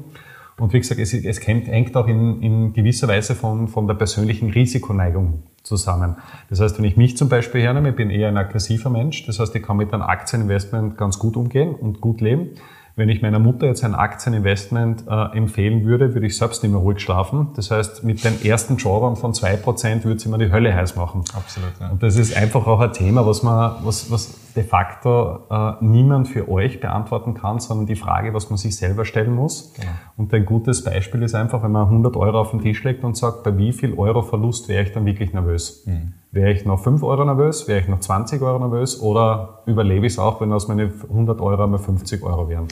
Und 0.59 0.73
wie 0.73 0.79
gesagt, 0.79 1.01
es, 1.01 1.13
es 1.13 1.45
hängt 1.45 1.97
auch 1.97 2.07
in, 2.07 2.41
in 2.41 2.73
gewisser 2.73 3.09
Weise 3.09 3.35
von, 3.35 3.67
von 3.67 3.89
der 3.89 3.95
persönlichen 3.95 4.51
Risikoneigung 4.51 5.43
zusammen. 5.65 6.19
Das 6.51 6.61
heißt, 6.61 6.79
wenn 6.79 6.85
ich 6.85 6.97
mich 6.97 7.17
zum 7.17 7.29
Beispiel 7.29 7.63
hernehme, 7.63 7.89
ich 7.89 7.97
bin 7.97 8.11
eher 8.11 8.29
ein 8.29 8.37
aggressiver 8.37 8.89
Mensch, 8.89 9.27
das 9.27 9.41
heißt, 9.41 9.57
ich 9.57 9.63
kann 9.65 9.79
mit 9.79 9.93
einem 9.93 10.05
Aktieninvestment 10.05 10.97
ganz 10.97 11.19
gut 11.19 11.37
umgehen 11.37 11.75
und 11.75 12.01
gut 12.01 12.21
leben. 12.21 12.51
Wenn 12.95 13.09
ich 13.09 13.23
meiner 13.23 13.39
Mutter 13.39 13.67
jetzt 13.67 13.85
ein 13.85 13.95
Aktieninvestment 13.95 15.05
äh, 15.09 15.37
empfehlen 15.37 15.85
würde, 15.85 16.15
würde 16.15 16.27
ich 16.27 16.37
selbst 16.37 16.63
nicht 16.63 16.73
mehr 16.73 16.81
ruhig 16.81 17.01
schlafen. 17.01 17.49
Das 17.57 17.71
heißt, 17.71 18.05
mit 18.05 18.23
dem 18.23 18.35
ersten 18.43 18.77
Jawbaum 18.77 19.17
von 19.17 19.33
zwei 19.33 19.57
Prozent 19.57 20.05
würde 20.05 20.21
sie 20.21 20.29
mir 20.29 20.39
die 20.39 20.53
Hölle 20.53 20.75
heiß 20.75 20.97
machen. 20.97 21.25
Absolut. 21.35 21.73
Ja. 21.81 21.91
Und 21.91 22.03
das 22.03 22.17
ist 22.17 22.37
einfach 22.37 22.67
auch 22.67 22.81
ein 22.81 22.93
Thema, 22.93 23.27
was 23.27 23.43
man, 23.43 23.77
was, 23.83 24.11
was 24.11 24.39
de 24.55 24.63
facto 24.63 25.41
äh, 25.51 25.73
niemand 25.81 26.29
für 26.29 26.51
euch 26.51 26.81
beantworten 26.81 27.35
kann, 27.35 27.61
sondern 27.61 27.87
die 27.87 27.97
Frage, 27.97 28.35
was 28.35 28.51
man 28.51 28.59
sich 28.59 28.77
selber 28.77 29.05
stellen 29.05 29.35
muss. 29.35 29.73
Genau. 29.75 29.93
Und 30.19 30.35
ein 30.35 30.45
gutes 30.45 30.85
Beispiel 30.85 31.23
ist 31.23 31.35
einfach, 31.35 31.63
wenn 31.63 31.73
man 31.73 31.87
100 31.87 32.17
Euro 32.17 32.41
auf 32.41 32.51
den 32.51 32.61
Tisch 32.61 32.85
legt 32.85 33.05
und 33.05 33.17
sagt, 33.17 33.43
bei 33.45 33.57
wie 33.57 33.73
viel 33.73 33.95
Euro 33.95 34.23
Verlust 34.23 34.69
wäre 34.69 34.83
ich 34.83 34.93
dann 34.93 35.07
wirklich 35.07 35.33
nervös? 35.33 35.85
Mhm. 35.87 36.15
Wäre 36.33 36.51
ich 36.53 36.65
noch 36.65 36.83
5 36.83 37.03
Euro 37.03 37.27
nervös? 37.27 37.69
Wäre 37.69 37.81
ich 37.81 37.89
noch 37.89 38.01
20 38.01 38.41
Euro 38.41 38.59
nervös? 38.59 39.01
Oder 39.01 39.61
überlebe 39.67 40.07
ich 40.07 40.15
es 40.15 40.19
auch, 40.19 40.41
wenn 40.41 40.51
aus 40.51 40.67
meinen 40.67 40.91
100 41.03 41.39
Euro 41.43 41.65
einmal 41.65 41.79
50 41.79 42.23
Euro 42.23 42.49
wären? 42.49 42.69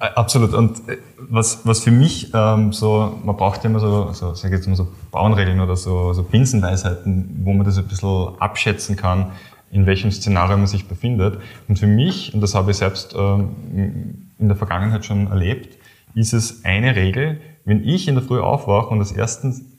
Absolut. 0.00 0.52
Und 0.52 0.88
äh, 0.88 0.98
was, 1.30 1.64
was 1.64 1.78
für 1.78 1.92
mich 1.92 2.32
ähm, 2.34 2.72
so, 2.72 3.16
man 3.24 3.36
braucht 3.36 3.64
immer 3.64 3.78
so, 3.78 4.12
so 4.12 4.34
sag 4.34 4.50
ich 4.50 4.56
jetzt 4.56 4.66
mal 4.66 4.74
so 4.74 4.88
Bauernregeln 5.12 5.60
oder 5.60 5.76
so, 5.76 6.12
so 6.12 6.24
Binsenweisheiten, 6.24 7.42
wo 7.44 7.52
man 7.52 7.64
das 7.64 7.78
ein 7.78 7.86
bisschen 7.86 8.32
abschätzen 8.40 8.96
kann, 8.96 9.30
in 9.70 9.86
welchem 9.86 10.10
Szenario 10.10 10.56
man 10.56 10.66
sich 10.66 10.88
befindet. 10.88 11.38
Und 11.68 11.78
für 11.78 11.86
mich, 11.86 12.34
und 12.34 12.40
das 12.40 12.56
habe 12.56 12.72
ich 12.72 12.78
selbst 12.78 13.14
ähm, 13.16 14.32
in 14.40 14.48
der 14.48 14.56
Vergangenheit 14.56 15.04
schon 15.04 15.28
erlebt, 15.28 15.78
ist 16.16 16.32
es 16.32 16.64
eine 16.64 16.96
Regel, 16.96 17.40
wenn 17.64 17.86
ich 17.86 18.08
in 18.08 18.16
der 18.16 18.24
Früh 18.24 18.40
aufwache 18.40 18.88
und 18.88 18.98
das 18.98 19.12
ersten 19.12 19.71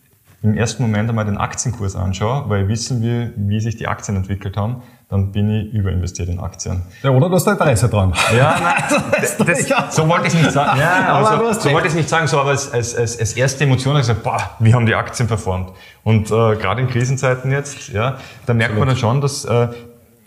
im 0.44 0.56
ersten 0.56 0.84
Moment 0.84 1.10
einmal 1.10 1.24
den 1.24 1.38
Aktienkurs 1.38 1.96
anschaue, 1.96 2.50
weil 2.50 2.68
wissen 2.68 3.02
will, 3.02 3.34
wie 3.38 3.62
sich 3.62 3.78
die 3.78 3.88
Aktien 3.88 4.18
entwickelt 4.18 4.58
haben, 4.58 4.84
dann 5.08 5.32
bin 5.32 5.50
ich 5.50 5.74
überinvestiert 5.74 6.28
in 6.28 6.40
Aktien. 6.40 6.82
Ja, 7.02 7.12
oder 7.12 7.30
du 7.30 7.36
hast 7.36 7.46
da 7.46 7.54
Interesse 7.54 7.88
dran. 7.88 8.14
Ja, 8.36 8.60
nein, 8.64 9.02
das, 9.22 9.38
das, 9.38 9.96
so 9.96 10.08
wollte 10.08 10.28
ich 10.28 10.34
es 10.34 10.42
nicht 10.42 10.52
sagen. 10.52 10.80
Ja, 10.80 11.16
also, 11.16 11.60
so 11.60 11.72
wollte 11.72 11.88
ich 11.88 11.94
nicht 11.94 12.10
sagen, 12.10 12.28
so 12.28 12.40
aber 12.40 12.50
als, 12.50 12.72
als, 12.74 12.94
als, 12.94 13.20
als 13.20 13.34
erste 13.34 13.64
Emotion 13.64 13.94
habe 13.94 14.02
ich 14.02 14.08
gesagt, 14.08 14.24
boah, 14.24 14.52
wie 14.60 14.74
haben 14.74 14.86
die 14.86 14.96
Aktien 14.96 15.30
performt? 15.30 15.72
Und 16.04 16.28
äh, 16.28 16.56
gerade 16.58 16.82
in 16.82 16.90
Krisenzeiten 16.90 17.50
jetzt, 17.52 17.90
ja, 17.90 18.18
da 18.46 18.54
merkt 18.54 18.74
Absolut. 18.74 18.80
man 18.80 18.88
dann 18.90 18.98
schon, 18.98 19.22
dass 19.22 19.46
äh, 19.46 19.70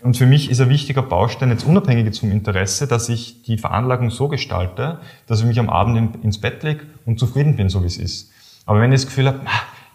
und 0.01 0.17
für 0.17 0.25
mich 0.25 0.49
ist 0.49 0.61
ein 0.61 0.69
wichtiger 0.69 1.01
Baustein, 1.01 1.49
jetzt 1.49 1.65
unabhängig 1.65 2.13
zum 2.13 2.31
Interesse, 2.31 2.87
dass 2.87 3.09
ich 3.09 3.43
die 3.43 3.57
Veranlagung 3.57 4.09
so 4.09 4.27
gestalte, 4.29 4.99
dass 5.27 5.41
ich 5.41 5.45
mich 5.45 5.59
am 5.59 5.69
Abend 5.69 5.97
in, 5.97 6.23
ins 6.23 6.39
Bett 6.39 6.63
lege 6.63 6.85
und 7.05 7.19
zufrieden 7.19 7.55
bin, 7.55 7.69
so 7.69 7.83
wie 7.83 7.87
es 7.87 7.97
ist. 7.97 8.31
Aber 8.65 8.79
wenn 8.79 8.91
ich 8.91 9.01
das 9.01 9.07
Gefühl 9.07 9.27
habe, 9.27 9.41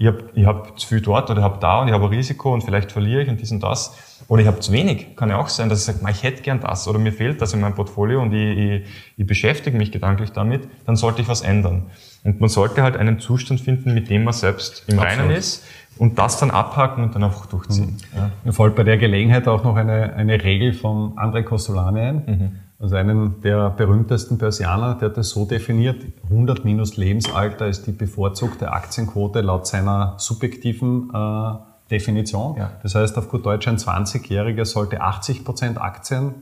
ich 0.02 0.08
habe 0.08 0.24
ich 0.34 0.46
hab 0.46 0.80
zu 0.80 0.88
viel 0.88 1.00
dort 1.00 1.30
oder 1.30 1.38
ich 1.38 1.44
habe 1.44 1.58
da 1.60 1.80
und 1.80 1.88
ich 1.88 1.94
habe 1.94 2.04
ein 2.04 2.10
Risiko 2.10 2.52
und 2.52 2.62
vielleicht 2.62 2.90
verliere 2.90 3.22
ich 3.22 3.28
und 3.28 3.40
dies 3.40 3.52
und 3.52 3.62
das. 3.62 3.96
Oder 4.26 4.42
ich 4.42 4.48
habe 4.48 4.58
zu 4.58 4.72
wenig. 4.72 5.14
Kann 5.14 5.28
ja 5.28 5.38
auch 5.38 5.48
sein, 5.48 5.68
dass 5.68 5.78
ich 5.80 5.84
sage, 5.84 6.10
ich 6.10 6.22
hätte 6.24 6.42
gern 6.42 6.58
das 6.58 6.88
oder 6.88 6.98
mir 6.98 7.12
fehlt 7.12 7.40
das 7.40 7.54
in 7.54 7.60
meinem 7.60 7.74
Portfolio 7.74 8.20
und 8.20 8.32
ich, 8.32 8.58
ich, 8.58 8.82
ich 9.16 9.26
beschäftige 9.26 9.78
mich 9.78 9.92
gedanklich 9.92 10.32
damit, 10.32 10.68
dann 10.86 10.96
sollte 10.96 11.22
ich 11.22 11.28
was 11.28 11.42
ändern. 11.42 11.86
Und 12.24 12.40
man 12.40 12.48
sollte 12.48 12.82
halt 12.82 12.96
einen 12.96 13.20
Zustand 13.20 13.60
finden, 13.60 13.94
mit 13.94 14.10
dem 14.10 14.24
man 14.24 14.32
selbst 14.32 14.84
im 14.88 14.98
Absolut. 14.98 15.20
Reinen 15.20 15.36
ist 15.36 15.64
und 15.98 16.18
das 16.18 16.36
dann 16.36 16.50
abhaken 16.50 17.04
und 17.04 17.14
dann 17.14 17.22
einfach 17.22 17.46
durchziehen. 17.46 17.98
Mhm. 18.12 18.18
Ja. 18.18 18.30
Mir 18.42 18.52
fällt 18.52 18.74
bei 18.74 18.82
der 18.82 18.98
Gelegenheit 18.98 19.46
auch 19.46 19.62
noch 19.62 19.76
eine, 19.76 20.14
eine 20.14 20.42
Regel 20.42 20.72
von 20.72 21.14
André 21.16 21.44
Costolani 21.44 22.00
ein. 22.00 22.16
Mhm 22.26 22.58
also 22.82 22.96
einen 22.96 23.40
der 23.42 23.70
berühmtesten 23.70 24.38
Persianer, 24.38 24.96
der 24.96 25.10
das 25.10 25.30
so 25.30 25.44
definiert, 25.44 26.04
100 26.24 26.64
minus 26.64 26.96
Lebensalter 26.96 27.68
ist 27.68 27.86
die 27.86 27.92
bevorzugte 27.92 28.72
Aktienquote 28.72 29.40
laut 29.40 29.68
seiner 29.68 30.14
subjektiven 30.18 31.08
äh, 31.14 31.52
Definition. 31.92 32.56
Ja. 32.56 32.72
Das 32.82 32.96
heißt, 32.96 33.16
auf 33.18 33.28
gut 33.28 33.46
Deutsch, 33.46 33.68
ein 33.68 33.76
20-Jähriger 33.76 34.64
sollte 34.64 35.00
80% 35.00 35.76
Aktien 35.76 36.34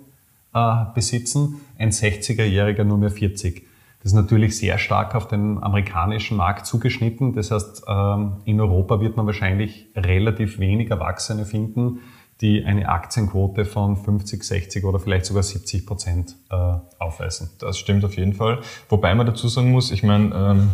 äh, 0.54 0.84
besitzen, 0.94 1.60
ein 1.78 1.90
60er-Jähriger 1.90 2.84
nur 2.84 2.96
mehr 2.96 3.10
40. 3.10 3.66
Das 4.02 4.12
ist 4.12 4.16
natürlich 4.16 4.56
sehr 4.56 4.78
stark 4.78 5.14
auf 5.14 5.28
den 5.28 5.62
amerikanischen 5.62 6.38
Markt 6.38 6.64
zugeschnitten. 6.64 7.34
Das 7.34 7.50
heißt, 7.50 7.82
ähm, 7.86 8.36
in 8.46 8.58
Europa 8.62 9.02
wird 9.02 9.14
man 9.18 9.26
wahrscheinlich 9.26 9.88
relativ 9.94 10.58
wenig 10.58 10.90
Erwachsene 10.90 11.44
finden, 11.44 12.00
die 12.40 12.64
eine 12.64 12.88
Aktienquote 12.88 13.64
von 13.64 13.96
50, 13.96 14.42
60 14.42 14.84
oder 14.84 14.98
vielleicht 14.98 15.26
sogar 15.26 15.42
70 15.42 15.86
Prozent 15.86 16.36
äh, 16.50 16.56
aufweisen. 16.98 17.50
Das 17.58 17.78
stimmt 17.78 18.04
auf 18.04 18.16
jeden 18.16 18.32
Fall. 18.32 18.60
Wobei 18.88 19.14
man 19.14 19.26
dazu 19.26 19.48
sagen 19.48 19.70
muss, 19.70 19.90
ich 19.90 20.02
meine, 20.02 20.34
ähm, 20.34 20.70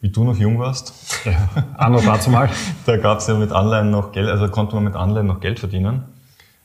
wie 0.00 0.10
du 0.10 0.24
noch 0.24 0.36
jung 0.36 0.58
warst, 0.58 1.24
ja, 1.24 1.48
Anno 1.76 2.00
dazu 2.00 2.30
mal, 2.30 2.48
da 2.86 2.96
gab 2.96 3.18
es 3.18 3.26
ja 3.26 3.34
mit 3.34 3.52
Anleihen 3.52 3.90
noch 3.90 4.12
Geld, 4.12 4.28
also 4.28 4.48
konnte 4.48 4.74
man 4.74 4.84
mit 4.84 4.94
Anleihen 4.94 5.26
noch 5.26 5.40
Geld 5.40 5.58
verdienen. 5.58 6.04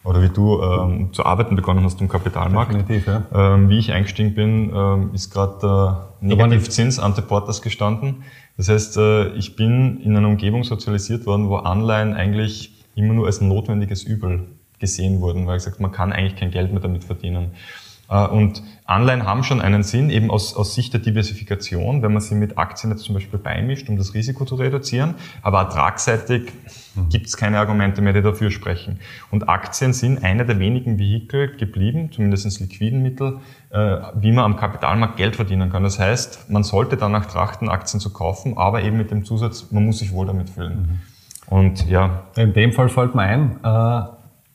Oder 0.04 0.22
wie 0.22 0.30
du 0.30 0.62
ähm, 0.62 1.14
zu 1.14 1.26
arbeiten 1.26 1.56
begonnen 1.56 1.84
hast 1.84 2.00
im 2.00 2.08
Kapitalmarkt. 2.08 2.72
Definitiv, 2.72 3.08
ja. 3.08 3.24
Ähm, 3.34 3.70
wie 3.70 3.80
ich 3.80 3.92
eingestiegen 3.92 4.36
bin, 4.36 4.72
ähm, 4.72 5.10
ist 5.16 5.32
gerade 5.32 5.58
der 5.64 6.10
Negativzins 6.22 7.00
ante 7.00 7.24
Portas 7.24 7.64
gestanden. 7.64 8.24
Das 8.56 8.70
heißt, 8.70 8.98
äh, 8.98 9.30
ich 9.30 9.56
bin 9.56 10.00
in 10.02 10.16
einer 10.16 10.28
Umgebung 10.28 10.64
sozialisiert 10.64 11.26
worden, 11.26 11.50
wo 11.50 11.56
Anleihen 11.56 12.14
eigentlich 12.14 12.75
immer 12.96 13.14
nur 13.14 13.28
als 13.28 13.42
notwendiges 13.42 14.04
Übel 14.04 14.48
gesehen 14.80 15.22
wurden, 15.22 15.48
weil 15.48 15.58
ich 15.58 15.64
gesagt, 15.64 15.80
man 15.80 15.92
kann 15.92 16.12
eigentlich 16.12 16.36
kein 16.36 16.52
Geld 16.52 16.72
mehr 16.72 16.82
damit 16.82 17.04
verdienen. 17.04 17.52
Äh, 18.10 18.28
und 18.28 18.62
Anleihen 18.86 19.26
haben 19.26 19.44
schon 19.44 19.62
einen 19.62 19.84
Sinn, 19.84 20.10
eben 20.10 20.30
aus, 20.30 20.56
aus 20.56 20.76
Sicht 20.76 20.94
der 20.94 21.02
Diversifikation, 21.02 22.04
wenn 22.04 22.14
man 22.14 22.22
sie 22.22 22.36
mit 22.36 22.58
Aktien 22.58 22.92
jetzt 22.92 23.04
zum 23.04 23.16
Beispiel 23.16 23.40
beimischt, 23.40 23.90
um 23.90 23.98
das 23.98 24.14
Risiko 24.14 24.46
zu 24.46 24.56
reduzieren. 24.56 25.16
Aber 25.42 25.60
ertragsseitig 25.60 26.52
mhm. 26.94 27.10
gibt 27.10 27.28
es 27.28 27.38
keine 27.38 27.58
Argumente 27.60 28.02
mehr, 28.02 28.14
die 28.14 28.22
dafür 28.22 28.52
sprechen. 28.52 29.00
Und 29.32 29.50
Aktien 29.50 29.94
sind 29.94 30.24
eine 30.24 30.46
der 30.46 30.60
wenigen 30.60 31.00
Vehikel 31.00 31.56
geblieben, 31.58 32.12
zumindest 32.12 32.60
liquiden 32.60 33.02
Mittel, 33.02 33.40
äh, 33.72 33.98
wie 34.16 34.32
man 34.32 34.46
am 34.46 34.56
Kapitalmarkt 34.56 35.18
Geld 35.18 35.36
verdienen 35.36 35.72
kann. 35.72 35.84
Das 35.84 35.98
heißt, 35.98 36.50
man 36.50 36.64
sollte 36.64 36.98
danach 36.98 37.26
trachten, 37.26 37.70
Aktien 37.70 38.00
zu 38.00 38.14
kaufen, 38.14 38.58
aber 38.58 38.84
eben 38.84 38.98
mit 38.98 39.10
dem 39.10 39.26
Zusatz, 39.26 39.72
man 39.72 39.86
muss 39.86 40.00
sich 40.00 40.12
wohl 40.12 40.28
damit 40.28 40.50
fühlen. 40.50 40.78
Mhm. 40.78 41.15
Und 41.48 41.88
ja. 41.88 42.24
In 42.36 42.54
dem 42.54 42.72
Fall 42.74 42.90
fällt 42.90 43.16
mir 43.16 43.22
ein, 43.22 43.60
äh, 43.64 44.02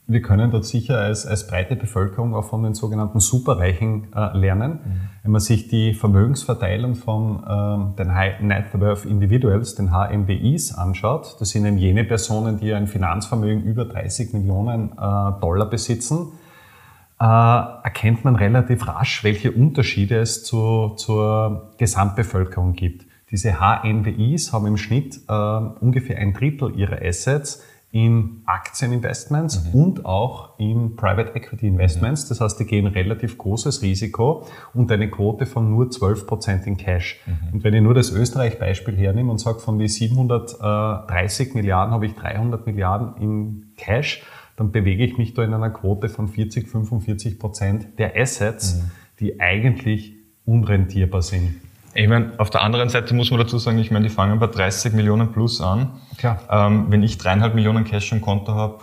wir 0.07 0.23
können 0.23 0.51
dort 0.51 0.65
sicher 0.65 0.99
als, 0.99 1.25
als 1.25 1.47
breite 1.47 1.77
Bevölkerung 1.77 2.35
auch 2.35 2.45
von 2.45 2.65
den 2.65 2.75
sogenannten 2.75 3.21
Superreichen 3.21 4.09
äh, 4.13 4.37
lernen. 4.37 4.73
Mhm. 4.73 5.01
Wenn 5.23 5.33
man 5.33 5.41
sich 5.41 5.69
die 5.69 5.95
Vermögensverteilung 5.95 6.97
von 6.97 7.45
ähm, 7.49 7.95
den 7.97 8.13
High 8.15 8.41
Net 8.41 8.67
Worth 8.81 9.05
Individuals, 9.05 9.77
den 9.77 9.93
HNWIs, 9.93 10.75
anschaut, 10.75 11.37
das 11.39 11.51
sind 11.51 11.65
eben 11.65 11.79
jene 11.79 12.03
Personen, 12.03 12.59
die 12.59 12.75
ein 12.75 12.89
Finanzvermögen 12.89 13.63
über 13.63 13.85
30 13.85 14.33
Millionen 14.33 14.91
äh, 14.93 15.41
Dollar 15.41 15.67
besitzen, 15.69 16.33
erkennt 17.23 18.25
man 18.25 18.35
relativ 18.35 18.89
rasch, 18.89 19.23
welche 19.25 19.53
Unterschiede 19.53 20.21
es 20.21 20.43
zu, 20.43 20.95
zur 20.97 21.69
Gesamtbevölkerung 21.77 22.73
gibt. 22.73 23.10
Diese 23.31 23.61
HNWIs 23.61 24.53
haben 24.53 24.67
im 24.67 24.77
Schnitt 24.77 25.21
äh, 25.29 25.33
ungefähr 25.33 26.19
ein 26.19 26.33
Drittel 26.33 26.77
ihrer 26.77 27.01
Assets 27.03 27.63
in 27.93 28.43
Aktieninvestments 28.47 29.65
mhm. 29.65 29.81
und 29.81 30.05
auch 30.05 30.59
in 30.59 30.95
Private 30.95 31.35
Equity 31.35 31.67
Investments. 31.67 32.25
Mhm. 32.25 32.29
Das 32.29 32.41
heißt, 32.41 32.61
die 32.61 32.65
gehen 32.65 32.87
relativ 32.87 33.37
großes 33.37 33.83
Risiko 33.83 34.47
und 34.75 34.93
eine 34.93 35.11
Quote 35.11 35.45
von 35.45 35.71
nur 35.71 35.91
12 35.91 36.27
Prozent 36.27 36.67
in 36.67 36.77
Cash. 36.77 37.21
Mhm. 37.27 37.55
Und 37.55 37.65
wenn 37.65 37.75
ich 37.75 37.83
nur 37.83 37.95
das 37.95 38.13
Österreich-Beispiel 38.13 38.97
hernehme 38.97 39.33
und 39.33 39.39
sage, 39.39 39.59
von 39.59 39.79
die 39.79 39.89
730 39.89 41.55
Milliarden 41.55 41.93
habe 41.93 42.07
ich 42.07 42.15
300 42.15 42.65
Milliarden 42.65 43.17
in 43.21 43.73
Cash, 43.77 44.23
dann 44.57 44.71
bewege 44.71 45.05
ich 45.05 45.19
mich 45.19 45.35
da 45.35 45.43
in 45.43 45.53
einer 45.53 45.71
Quote 45.71 46.09
von 46.09 46.29
40, 46.29 46.69
45 46.69 47.41
Prozent 47.41 47.99
der 47.99 48.17
Assets, 48.17 48.77
mhm. 48.77 48.91
die 49.19 49.41
eigentlich 49.41 50.15
unrentierbar 50.45 51.23
sind. 51.23 51.55
Ich 51.95 52.09
meine, 52.09 52.33
auf 52.39 52.51
der 52.51 52.63
anderen 52.63 52.89
Seite 52.89 53.15
muss 53.15 53.31
man 53.31 53.41
dazu 53.41 53.59
sagen, 53.59 53.79
ich 53.79 53.91
meine, 53.91 54.09
die 54.09 54.15
fangen 54.15 54.39
bei 54.39 54.47
30 54.47 54.93
Millionen 54.93 55.33
plus 55.33 55.61
an. 55.61 55.91
Klar. 56.19 56.39
Ähm, 56.51 56.87
wenn 56.89 57.03
ich 57.03 57.19
dreieinhalb 57.19 57.55
Millionen 57.55 57.85
Cash 57.85 58.13
im 58.13 58.21
Konto 58.21 58.55
habe, 58.55 58.79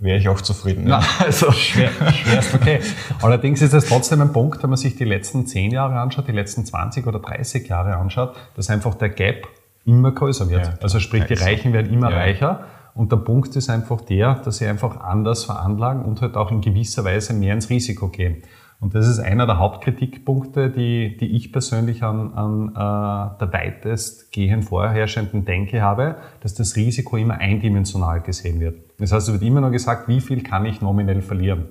wäre 0.00 0.18
ich 0.18 0.28
auch 0.28 0.40
zufrieden. 0.40 0.88
Ja. 0.88 1.00
also 1.18 1.52
schwer, 1.52 1.90
schwerst 2.12 2.54
okay. 2.54 2.80
Allerdings 3.22 3.62
ist 3.62 3.72
es 3.72 3.86
trotzdem 3.86 4.20
ein 4.20 4.32
Punkt, 4.32 4.62
wenn 4.62 4.70
man 4.70 4.76
sich 4.76 4.96
die 4.96 5.04
letzten 5.04 5.46
10 5.46 5.70
Jahre 5.70 5.98
anschaut, 6.00 6.26
die 6.26 6.32
letzten 6.32 6.64
20 6.64 7.06
oder 7.06 7.20
30 7.20 7.68
Jahre 7.68 7.96
anschaut, 7.96 8.34
dass 8.56 8.68
einfach 8.68 8.94
der 8.94 9.10
Gap 9.10 9.46
immer 9.84 10.12
größer 10.12 10.48
wird. 10.50 10.66
Ja, 10.66 10.74
also 10.82 10.98
sprich, 10.98 11.24
die 11.24 11.34
Reichen 11.34 11.72
werden 11.72 11.92
immer 11.92 12.10
ja. 12.10 12.16
reicher. 12.16 12.64
Und 12.94 13.10
der 13.10 13.16
Punkt 13.16 13.54
ist 13.56 13.68
einfach 13.70 14.00
der, 14.02 14.36
dass 14.36 14.58
sie 14.58 14.66
einfach 14.66 15.00
anders 15.00 15.44
veranlagen 15.44 16.04
und 16.04 16.20
halt 16.20 16.36
auch 16.36 16.50
in 16.50 16.60
gewisser 16.60 17.04
Weise 17.04 17.32
mehr 17.32 17.52
ins 17.52 17.68
Risiko 17.68 18.08
gehen. 18.08 18.42
Und 18.84 18.94
das 18.94 19.08
ist 19.08 19.18
einer 19.18 19.46
der 19.46 19.58
Hauptkritikpunkte, 19.58 20.68
die, 20.68 21.16
die 21.16 21.34
ich 21.34 21.52
persönlich 21.52 22.02
an, 22.02 22.34
an 22.34 22.68
äh, 22.68 23.38
der 23.38 23.50
weitestgehend 23.50 24.66
vorherrschenden 24.66 25.46
Denke 25.46 25.80
habe, 25.80 26.16
dass 26.40 26.52
das 26.52 26.76
Risiko 26.76 27.16
immer 27.16 27.38
eindimensional 27.38 28.20
gesehen 28.20 28.60
wird. 28.60 28.76
Das 28.98 29.10
heißt, 29.10 29.28
es 29.28 29.32
wird 29.32 29.42
immer 29.42 29.62
nur 29.62 29.70
gesagt, 29.70 30.06
wie 30.06 30.20
viel 30.20 30.42
kann 30.42 30.66
ich 30.66 30.82
nominell 30.82 31.22
verlieren. 31.22 31.68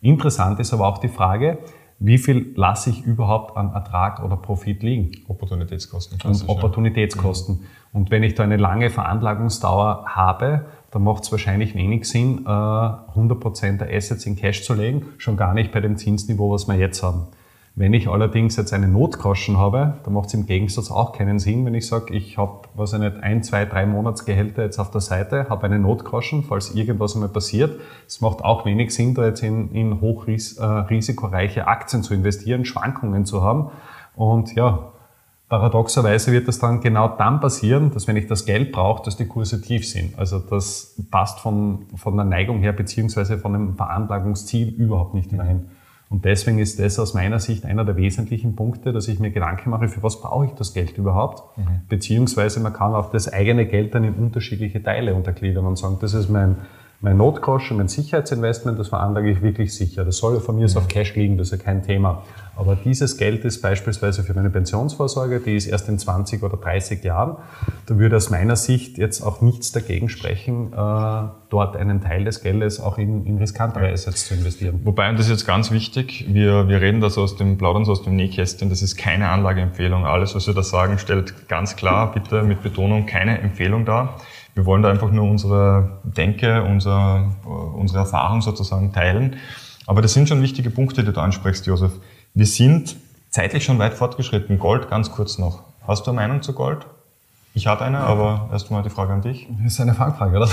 Interessant 0.00 0.58
ist 0.58 0.72
aber 0.72 0.86
auch 0.88 0.96
die 0.96 1.08
Frage, 1.08 1.58
wie 1.98 2.16
viel 2.16 2.54
lasse 2.56 2.88
ich 2.88 3.04
überhaupt 3.04 3.58
an 3.58 3.74
Ertrag 3.74 4.24
oder 4.24 4.38
Profit 4.38 4.82
liegen? 4.82 5.12
Opportunitätskosten. 5.28 6.18
Und 6.24 6.48
Opportunitätskosten. 6.48 7.58
Ja. 7.60 7.66
Und 7.92 8.10
wenn 8.10 8.22
ich 8.22 8.34
da 8.34 8.42
eine 8.42 8.56
lange 8.56 8.88
Veranlagungsdauer 8.88 10.06
habe, 10.06 10.64
dann 10.92 11.02
macht 11.04 11.24
es 11.24 11.32
wahrscheinlich 11.32 11.74
wenig 11.74 12.04
Sinn, 12.08 12.44
100% 12.44 13.66
äh, 13.66 13.78
der 13.78 13.96
Assets 13.96 14.26
in 14.26 14.36
Cash 14.36 14.62
zu 14.62 14.74
legen, 14.74 15.06
schon 15.16 15.36
gar 15.36 15.54
nicht 15.54 15.72
bei 15.72 15.80
dem 15.80 15.96
Zinsniveau, 15.96 16.52
was 16.52 16.68
wir 16.68 16.76
jetzt 16.76 17.02
haben. 17.02 17.26
Wenn 17.74 17.94
ich 17.94 18.06
allerdings 18.06 18.56
jetzt 18.56 18.74
einen 18.74 18.92
Notgroschen 18.92 19.56
habe, 19.56 19.94
dann 20.04 20.12
macht 20.12 20.26
es 20.26 20.34
im 20.34 20.44
Gegensatz 20.44 20.90
auch 20.90 21.14
keinen 21.14 21.38
Sinn, 21.38 21.64
wenn 21.64 21.72
ich 21.72 21.86
sage, 21.86 22.12
ich 22.12 22.36
habe, 22.36 22.68
was 22.74 22.92
ich 22.92 22.98
nicht, 22.98 23.22
ein, 23.22 23.42
zwei, 23.42 23.64
drei 23.64 23.86
Monatsgehälter 23.86 24.64
jetzt 24.64 24.78
auf 24.78 24.90
der 24.90 25.00
Seite, 25.00 25.48
habe 25.48 25.64
einen 25.64 25.80
Notgroschen, 25.80 26.42
falls 26.42 26.74
irgendwas 26.74 27.14
einmal 27.14 27.30
passiert. 27.30 27.80
Es 28.06 28.20
macht 28.20 28.44
auch 28.44 28.66
wenig 28.66 28.94
Sinn, 28.94 29.14
da 29.14 29.24
jetzt 29.24 29.42
in, 29.42 29.70
in 29.72 30.02
hochrisikoreiche 30.02 31.60
äh, 31.60 31.62
Aktien 31.62 32.02
zu 32.02 32.12
investieren, 32.12 32.66
Schwankungen 32.66 33.24
zu 33.24 33.42
haben. 33.42 33.70
Und 34.14 34.54
ja, 34.54 34.92
Paradoxerweise 35.52 36.32
wird 36.32 36.48
das 36.48 36.58
dann 36.58 36.80
genau 36.80 37.08
dann 37.08 37.38
passieren, 37.38 37.90
dass 37.92 38.08
wenn 38.08 38.16
ich 38.16 38.26
das 38.26 38.46
Geld 38.46 38.72
brauche, 38.72 39.04
dass 39.04 39.18
die 39.18 39.26
Kurse 39.26 39.60
tief 39.60 39.86
sind. 39.86 40.18
Also 40.18 40.38
das 40.38 40.98
passt 41.10 41.40
von, 41.40 41.80
von 41.94 42.16
der 42.16 42.24
Neigung 42.24 42.60
her 42.60 42.72
beziehungsweise 42.72 43.36
von 43.36 43.54
einem 43.54 43.76
Veranlagungsziel 43.76 44.68
überhaupt 44.68 45.12
nicht 45.12 45.30
hin. 45.30 45.66
Und 46.08 46.24
deswegen 46.24 46.58
ist 46.58 46.80
das 46.80 46.98
aus 46.98 47.12
meiner 47.12 47.38
Sicht 47.38 47.66
einer 47.66 47.84
der 47.84 47.96
wesentlichen 47.96 48.56
Punkte, 48.56 48.94
dass 48.94 49.08
ich 49.08 49.20
mir 49.20 49.30
Gedanken 49.30 49.68
mache, 49.68 49.88
für 49.88 50.02
was 50.02 50.22
brauche 50.22 50.46
ich 50.46 50.52
das 50.52 50.72
Geld 50.72 50.96
überhaupt? 50.96 51.58
Mhm. 51.58 51.82
Beziehungsweise 51.86 52.58
man 52.60 52.72
kann 52.72 52.94
auch 52.94 53.10
das 53.10 53.30
eigene 53.30 53.66
Geld 53.66 53.94
dann 53.94 54.04
in 54.04 54.14
unterschiedliche 54.14 54.82
Teile 54.82 55.14
untergliedern 55.14 55.66
und 55.66 55.76
sagen, 55.76 55.98
das 56.00 56.14
ist 56.14 56.30
mein 56.30 56.56
mein 57.02 57.16
Notgroschen, 57.16 57.76
mein 57.78 57.88
Sicherheitsinvestment, 57.88 58.78
das 58.78 58.88
veranlage 58.88 59.28
ich 59.28 59.42
wirklich 59.42 59.74
sicher. 59.74 60.04
Das 60.04 60.18
soll 60.18 60.40
von 60.40 60.54
mir 60.54 60.66
aus 60.66 60.76
auf 60.76 60.86
Cash 60.86 61.16
liegen, 61.16 61.36
das 61.36 61.48
ist 61.48 61.58
ja 61.58 61.64
kein 61.64 61.82
Thema. 61.82 62.22
Aber 62.54 62.76
dieses 62.76 63.16
Geld 63.16 63.44
ist 63.44 63.60
beispielsweise 63.60 64.22
für 64.22 64.34
meine 64.34 64.50
Pensionsvorsorge, 64.50 65.40
die 65.40 65.56
ist 65.56 65.66
erst 65.66 65.88
in 65.88 65.98
20 65.98 66.44
oder 66.44 66.56
30 66.56 67.02
Jahren. 67.02 67.38
Da 67.86 67.98
würde 67.98 68.16
aus 68.16 68.30
meiner 68.30 68.54
Sicht 68.54 68.98
jetzt 68.98 69.20
auch 69.20 69.40
nichts 69.40 69.72
dagegen 69.72 70.08
sprechen, 70.08 70.72
äh, 70.72 70.76
dort 71.50 71.76
einen 71.76 72.00
Teil 72.02 72.24
des 72.24 72.40
Geldes 72.40 72.78
auch 72.78 72.98
in, 72.98 73.26
in 73.26 73.38
riskantere 73.38 73.90
Assets 73.90 74.28
zu 74.28 74.34
investieren. 74.34 74.80
Wobei, 74.84 75.10
und 75.10 75.18
das 75.18 75.26
ist 75.26 75.32
jetzt 75.32 75.46
ganz 75.46 75.72
wichtig, 75.72 76.26
wir, 76.28 76.68
wir 76.68 76.80
reden 76.80 77.00
da 77.00 77.10
so 77.10 77.22
aus 77.22 77.34
dem, 77.34 77.58
plaudern 77.58 77.84
so 77.84 77.92
aus 77.92 78.02
dem 78.02 78.14
Nähkästchen, 78.14 78.70
das 78.70 78.80
ist 78.80 78.96
keine 78.96 79.28
Anlageempfehlung. 79.30 80.06
Alles, 80.06 80.36
was 80.36 80.46
wir 80.46 80.54
da 80.54 80.62
sagen, 80.62 80.98
stellt 80.98 81.48
ganz 81.48 81.74
klar, 81.74 82.12
bitte 82.12 82.44
mit 82.44 82.62
Betonung, 82.62 83.06
keine 83.06 83.40
Empfehlung 83.40 83.84
dar. 83.84 84.18
Wir 84.54 84.66
wollen 84.66 84.82
da 84.82 84.90
einfach 84.90 85.10
nur 85.10 85.28
unsere 85.28 86.00
Denke, 86.04 86.62
unser, 86.62 87.32
unsere 87.44 88.00
Erfahrung 88.00 88.42
sozusagen 88.42 88.92
teilen. 88.92 89.36
Aber 89.86 90.02
das 90.02 90.12
sind 90.12 90.28
schon 90.28 90.42
wichtige 90.42 90.70
Punkte, 90.70 91.04
die 91.04 91.12
du 91.12 91.20
ansprichst, 91.20 91.66
Josef. 91.66 91.92
Wir 92.34 92.46
sind 92.46 92.96
zeitlich 93.30 93.64
schon 93.64 93.78
weit 93.78 93.94
fortgeschritten. 93.94 94.58
Gold 94.58 94.88
ganz 94.90 95.10
kurz 95.10 95.38
noch. 95.38 95.62
Hast 95.86 96.06
du 96.06 96.10
eine 96.10 96.20
Meinung 96.20 96.42
zu 96.42 96.52
Gold? 96.52 96.86
Ich 97.54 97.66
habe 97.66 97.84
eine, 97.84 97.98
aber 97.98 98.48
erst 98.50 98.70
mal 98.70 98.82
die 98.82 98.90
Frage 98.90 99.12
an 99.12 99.20
dich. 99.20 99.46
Das 99.62 99.74
ist 99.74 99.80
eine 99.80 99.94
Fangfrage, 99.94 100.36
oder? 100.36 100.48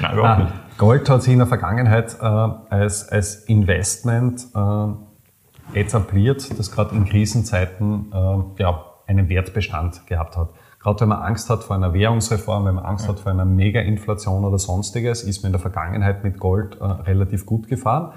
Nein, 0.00 0.18
überhaupt 0.18 0.40
nicht. 0.40 0.52
Gold 0.76 1.08
hat 1.08 1.22
sich 1.22 1.32
in 1.32 1.38
der 1.38 1.48
Vergangenheit 1.48 2.16
äh, 2.20 2.24
als, 2.24 3.08
als 3.08 3.44
Investment 3.44 4.46
äh, 4.54 5.78
etabliert, 5.80 6.58
das 6.58 6.70
gerade 6.70 6.94
in 6.94 7.06
Krisenzeiten 7.06 8.12
äh, 8.12 8.62
ja, 8.62 8.84
einen 9.06 9.28
Wertbestand 9.28 10.06
gehabt 10.06 10.36
hat. 10.36 10.50
Gerade 10.88 11.00
wenn 11.00 11.08
man 11.08 11.18
Angst 11.18 11.50
hat 11.50 11.64
vor 11.64 11.76
einer 11.76 11.92
Währungsreform, 11.92 12.64
wenn 12.64 12.76
man 12.76 12.84
Angst 12.86 13.04
ja. 13.04 13.10
hat 13.10 13.20
vor 13.20 13.30
einer 13.30 13.44
Mega-Inflation 13.44 14.42
oder 14.46 14.58
sonstiges, 14.58 15.22
ist 15.22 15.42
man 15.42 15.48
in 15.48 15.52
der 15.52 15.60
Vergangenheit 15.60 16.24
mit 16.24 16.38
Gold 16.38 16.78
äh, 16.80 16.84
relativ 16.84 17.44
gut 17.44 17.68
gefahren. 17.68 18.14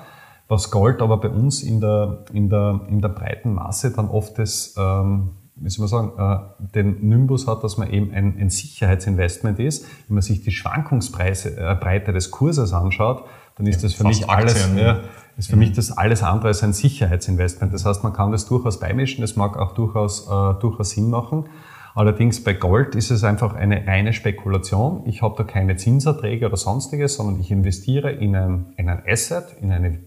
Was 0.48 0.72
Gold 0.72 1.02
aber 1.02 1.18
bei 1.18 1.28
uns 1.28 1.64
in 1.64 1.82
der, 1.82 2.24
in 2.32 2.50
der, 2.50 2.80
in 2.88 3.02
der 3.02 3.10
breiten 3.10 3.56
Masse 3.56 3.92
dann 3.92 4.08
oft 4.08 4.40
das, 4.40 4.74
ähm, 4.78 5.32
wie 5.56 5.70
soll 5.70 5.86
man 5.86 6.14
sagen, 6.14 6.14
äh, 6.18 6.74
den 6.74 7.10
Nimbus 7.10 7.46
hat, 7.46 7.62
dass 7.62 7.76
man 7.76 7.90
eben 7.92 8.14
ein, 8.14 8.38
ein 8.40 8.50
Sicherheitsinvestment 8.50 9.60
ist. 9.60 9.86
Wenn 10.08 10.16
man 10.16 10.22
sich 10.22 10.42
die 10.42 10.52
Schwankungsbreite 10.52 11.58
äh, 11.58 12.14
des 12.14 12.32
Kurses 12.32 12.72
anschaut, 12.72 13.26
dann 13.58 13.68
ist 13.68 13.82
ja, 13.82 13.90
das 13.90 13.96
für 13.96 14.06
mich 14.06 14.30
alles, 14.30 14.70
ja, 14.78 15.02
ist 15.36 15.50
für 15.50 15.58
mich 15.58 15.74
das 15.74 15.92
alles 15.92 16.24
andere 16.24 16.48
als 16.48 16.64
ein 16.64 16.72
Sicherheitsinvestment. 16.72 17.74
Das 17.74 17.86
heißt, 17.86 18.02
man 18.04 18.14
kann 18.14 18.32
das 18.32 18.46
durchaus 18.46 18.80
beimischen, 18.80 19.20
das 19.20 19.36
mag 19.36 19.58
auch 19.58 19.74
durchaus, 19.74 20.28
äh, 20.28 20.54
durchaus 20.62 20.92
Sinn 20.92 21.10
machen. 21.10 21.50
Allerdings 21.94 22.44
bei 22.44 22.54
Gold 22.54 22.96
ist 22.96 23.12
es 23.12 23.24
einfach 23.24 23.54
eine 23.54 23.86
reine 23.86 24.14
Spekulation. 24.14 25.04
Ich 25.06 25.22
habe 25.22 25.36
da 25.38 25.44
keine 25.44 25.76
Zinserträge 25.76 26.46
oder 26.46 26.58
sonstiges, 26.58 27.16
sondern 27.16 27.42
ich 27.42 27.52
investiere 27.52 28.12
in 28.12 28.36
ein, 28.36 28.74
in 28.78 28.90
ein 28.90 29.04
Asset, 29.06 29.46
in, 29.62 29.72
eine, 29.72 30.00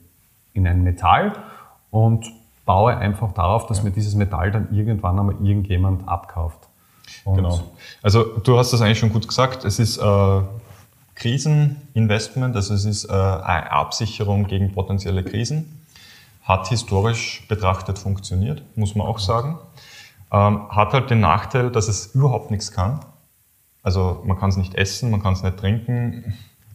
in 0.55 0.67
ein 0.67 0.83
Metall 0.83 1.33
und 1.91 2.27
baue 2.65 2.97
einfach 2.97 3.33
darauf, 3.33 3.67
dass 3.67 3.79
ja. 3.79 3.85
mir 3.85 3.91
dieses 3.91 4.15
Metall 4.15 4.51
dann 4.51 4.75
irgendwann 4.75 5.19
einmal 5.19 5.35
irgendjemand 5.35 6.09
abkauft. 6.09 6.69
Und 7.25 7.37
genau. 7.37 7.61
Also 8.03 8.25
du 8.25 8.59
hast 8.59 8.73
das 8.73 8.81
eigentlich 8.81 8.99
schon 8.99 9.13
gut 9.13 9.29
gesagt. 9.29 9.65
Es 9.65 9.79
ist 9.79 9.99
äh, 9.99 10.41
Kriseninvestment, 11.15 12.57
also 12.57 12.75
es 12.75 12.85
ist 12.85 13.05
äh, 13.05 13.13
eine 13.13 13.71
Absicherung 13.71 14.47
gegen 14.47 14.73
potenzielle 14.73 15.23
Krisen. 15.23 15.83
Hat 16.43 16.69
historisch 16.69 17.47
betrachtet 17.49 17.99
funktioniert, 17.99 18.63
muss 18.77 18.95
man 18.95 19.07
auch 19.07 19.19
sagen. 19.19 19.59
Ähm, 20.33 20.69
hat 20.71 20.93
halt 20.93 21.11
den 21.11 21.21
Nachteil, 21.21 21.71
dass 21.71 21.89
es 21.89 22.15
überhaupt 22.15 22.51
nichts 22.51 22.73
kann. 22.73 23.01
Also 23.83 24.23
man 24.25 24.39
kann 24.39 24.49
es 24.49 24.57
nicht 24.57 24.75
essen, 24.75 25.11
man 25.11 25.23
kann 25.23 25.35
es 25.35 25.43
nicht 25.43 25.57
trinken, 25.59 26.35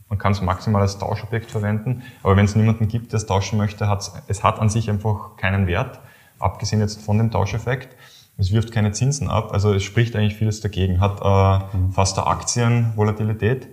man 0.09 0.19
kann 0.19 0.31
es 0.31 0.41
maximal 0.41 0.81
als 0.81 0.97
Tauschobjekt 0.97 1.49
verwenden. 1.51 2.03
Aber 2.23 2.37
wenn 2.37 2.45
es 2.45 2.55
niemanden 2.55 2.87
gibt, 2.87 3.11
der 3.11 3.17
es 3.17 3.25
tauschen 3.25 3.57
möchte, 3.57 3.87
hat 3.87 4.11
es 4.27 4.43
hat 4.43 4.59
an 4.59 4.69
sich 4.69 4.89
einfach 4.89 5.35
keinen 5.37 5.67
Wert, 5.67 5.99
abgesehen 6.37 6.81
jetzt 6.81 7.01
von 7.01 7.17
dem 7.17 7.31
Tauscheffekt. 7.31 7.95
Es 8.37 8.53
wirft 8.53 8.71
keine 8.71 8.93
Zinsen 8.93 9.29
ab, 9.29 9.51
also 9.51 9.73
es 9.73 9.83
spricht 9.83 10.15
eigentlich 10.15 10.35
vieles 10.35 10.61
dagegen. 10.61 11.01
Hat 11.01 11.19
äh, 11.21 11.77
mhm. 11.77 11.91
fast 11.91 12.17
eine 12.17 12.27
Aktienvolatilität. 12.27 13.67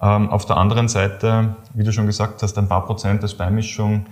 Ähm, 0.00 0.30
auf 0.30 0.46
der 0.46 0.56
anderen 0.56 0.88
Seite, 0.88 1.56
wie 1.74 1.82
du 1.82 1.92
schon 1.92 2.06
gesagt 2.06 2.42
hast, 2.42 2.56
ein 2.56 2.68
paar 2.68 2.86
Prozent 2.86 3.22
als 3.22 3.34
Beimischung 3.34 4.06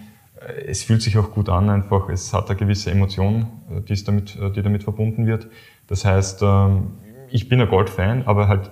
es 0.67 0.83
fühlt 0.83 1.03
sich 1.03 1.17
auch 1.19 1.31
gut 1.31 1.49
an, 1.49 1.71
einfach. 1.71 2.09
Es 2.09 2.33
hat 2.33 2.49
eine 2.51 2.59
gewisse 2.59 2.91
Emotion, 2.91 3.47
äh, 3.71 3.81
die, 3.81 4.03
damit, 4.05 4.37
äh, 4.37 4.51
die 4.51 4.63
damit 4.63 4.83
verbunden 4.85 5.27
wird. 5.27 5.49
Das 5.87 6.05
heißt, 6.05 6.43
ähm, 6.43 6.93
ich 7.29 7.49
bin 7.49 7.61
ein 7.61 7.69
Goldfan, 7.69 8.25
aber 8.27 8.49
halt 8.49 8.71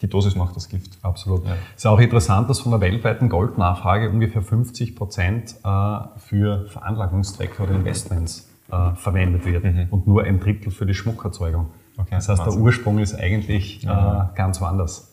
die 0.00 0.08
Dosis 0.08 0.36
macht 0.36 0.54
das 0.54 0.68
Gift. 0.68 0.92
Absolut. 1.02 1.44
Ja. 1.44 1.54
Es 1.74 1.82
ist 1.82 1.86
auch 1.86 1.98
interessant, 1.98 2.48
dass 2.48 2.60
von 2.60 2.70
der 2.70 2.80
weltweiten 2.80 3.28
Goldnachfrage 3.28 4.10
ungefähr 4.10 4.42
50 4.42 4.94
Prozent 4.94 5.56
äh, 5.64 5.98
für 6.18 6.66
Veranlagungszwecke 6.68 7.62
oder 7.62 7.72
Investments 7.74 8.48
verwendet 8.96 9.46
wird 9.46 9.64
mhm. 9.64 9.86
und 9.90 10.06
nur 10.06 10.24
ein 10.24 10.40
Drittel 10.40 10.70
für 10.70 10.84
die 10.84 10.92
Schmuckerzeugung. 10.92 11.68
Okay, 11.96 12.08
das 12.10 12.28
heißt, 12.28 12.40
Wahnsinn. 12.40 12.58
der 12.58 12.62
Ursprung 12.62 12.98
ist 12.98 13.14
eigentlich 13.14 13.82
ja. 13.82 14.30
ganz 14.34 14.60
woanders. 14.60 15.07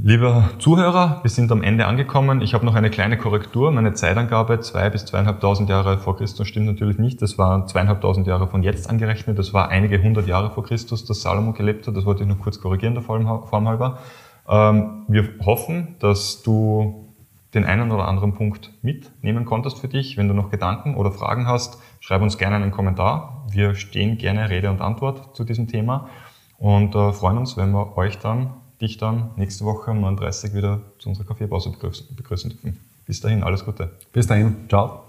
Lieber 0.00 0.50
Zuhörer, 0.60 1.18
wir 1.22 1.30
sind 1.30 1.50
am 1.50 1.60
Ende 1.60 1.86
angekommen. 1.86 2.40
Ich 2.40 2.54
habe 2.54 2.64
noch 2.64 2.76
eine 2.76 2.88
kleine 2.88 3.18
Korrektur. 3.18 3.72
Meine 3.72 3.94
Zeitangabe, 3.94 4.60
zwei 4.60 4.90
bis 4.90 5.04
zweieinhalbtausend 5.04 5.68
Jahre 5.68 5.98
vor 5.98 6.16
Christus, 6.16 6.46
stimmt 6.46 6.66
natürlich 6.66 6.98
nicht. 6.98 7.20
Das 7.20 7.36
waren 7.36 7.66
zweieinhalbtausend 7.66 8.28
Jahre 8.28 8.46
von 8.46 8.62
jetzt 8.62 8.88
angerechnet. 8.88 9.40
Das 9.40 9.52
war 9.52 9.70
einige 9.70 10.00
hundert 10.00 10.28
Jahre 10.28 10.52
vor 10.52 10.62
Christus, 10.62 11.04
dass 11.04 11.22
Salomo 11.22 11.52
gelebt 11.52 11.88
hat. 11.88 11.96
Das 11.96 12.06
wollte 12.06 12.22
ich 12.22 12.28
noch 12.28 12.38
kurz 12.38 12.60
korrigieren, 12.60 12.94
der 12.94 13.02
Form 13.02 13.66
halber. 13.66 13.98
Ähm, 14.48 15.04
wir 15.08 15.30
hoffen, 15.44 15.96
dass 15.98 16.44
du 16.44 17.08
den 17.52 17.64
einen 17.64 17.90
oder 17.90 18.06
anderen 18.06 18.34
Punkt 18.34 18.70
mitnehmen 18.82 19.46
konntest 19.46 19.80
für 19.80 19.88
dich. 19.88 20.16
Wenn 20.16 20.28
du 20.28 20.34
noch 20.34 20.50
Gedanken 20.50 20.94
oder 20.94 21.10
Fragen 21.10 21.48
hast, 21.48 21.82
schreib 21.98 22.22
uns 22.22 22.38
gerne 22.38 22.54
einen 22.54 22.70
Kommentar. 22.70 23.44
Wir 23.50 23.74
stehen 23.74 24.16
gerne 24.16 24.48
Rede 24.48 24.70
und 24.70 24.80
Antwort 24.80 25.34
zu 25.34 25.42
diesem 25.42 25.66
Thema 25.66 26.08
und 26.56 26.94
äh, 26.94 27.12
freuen 27.12 27.38
uns, 27.38 27.56
wenn 27.56 27.72
wir 27.72 27.96
euch 27.96 28.20
dann 28.20 28.50
dich 28.80 28.98
dann 28.98 29.30
nächste 29.36 29.64
Woche 29.64 29.90
um 29.90 30.04
9.30 30.04 30.48
Uhr 30.50 30.54
wieder 30.54 30.80
zu 30.98 31.08
unserer 31.08 31.26
Kaffeepause 31.26 31.70
begrüßen 31.70 32.50
dürfen. 32.50 32.78
Bis 33.06 33.20
dahin, 33.20 33.42
alles 33.42 33.64
Gute. 33.64 33.90
Bis 34.12 34.26
dahin, 34.26 34.68
ciao. 34.68 35.07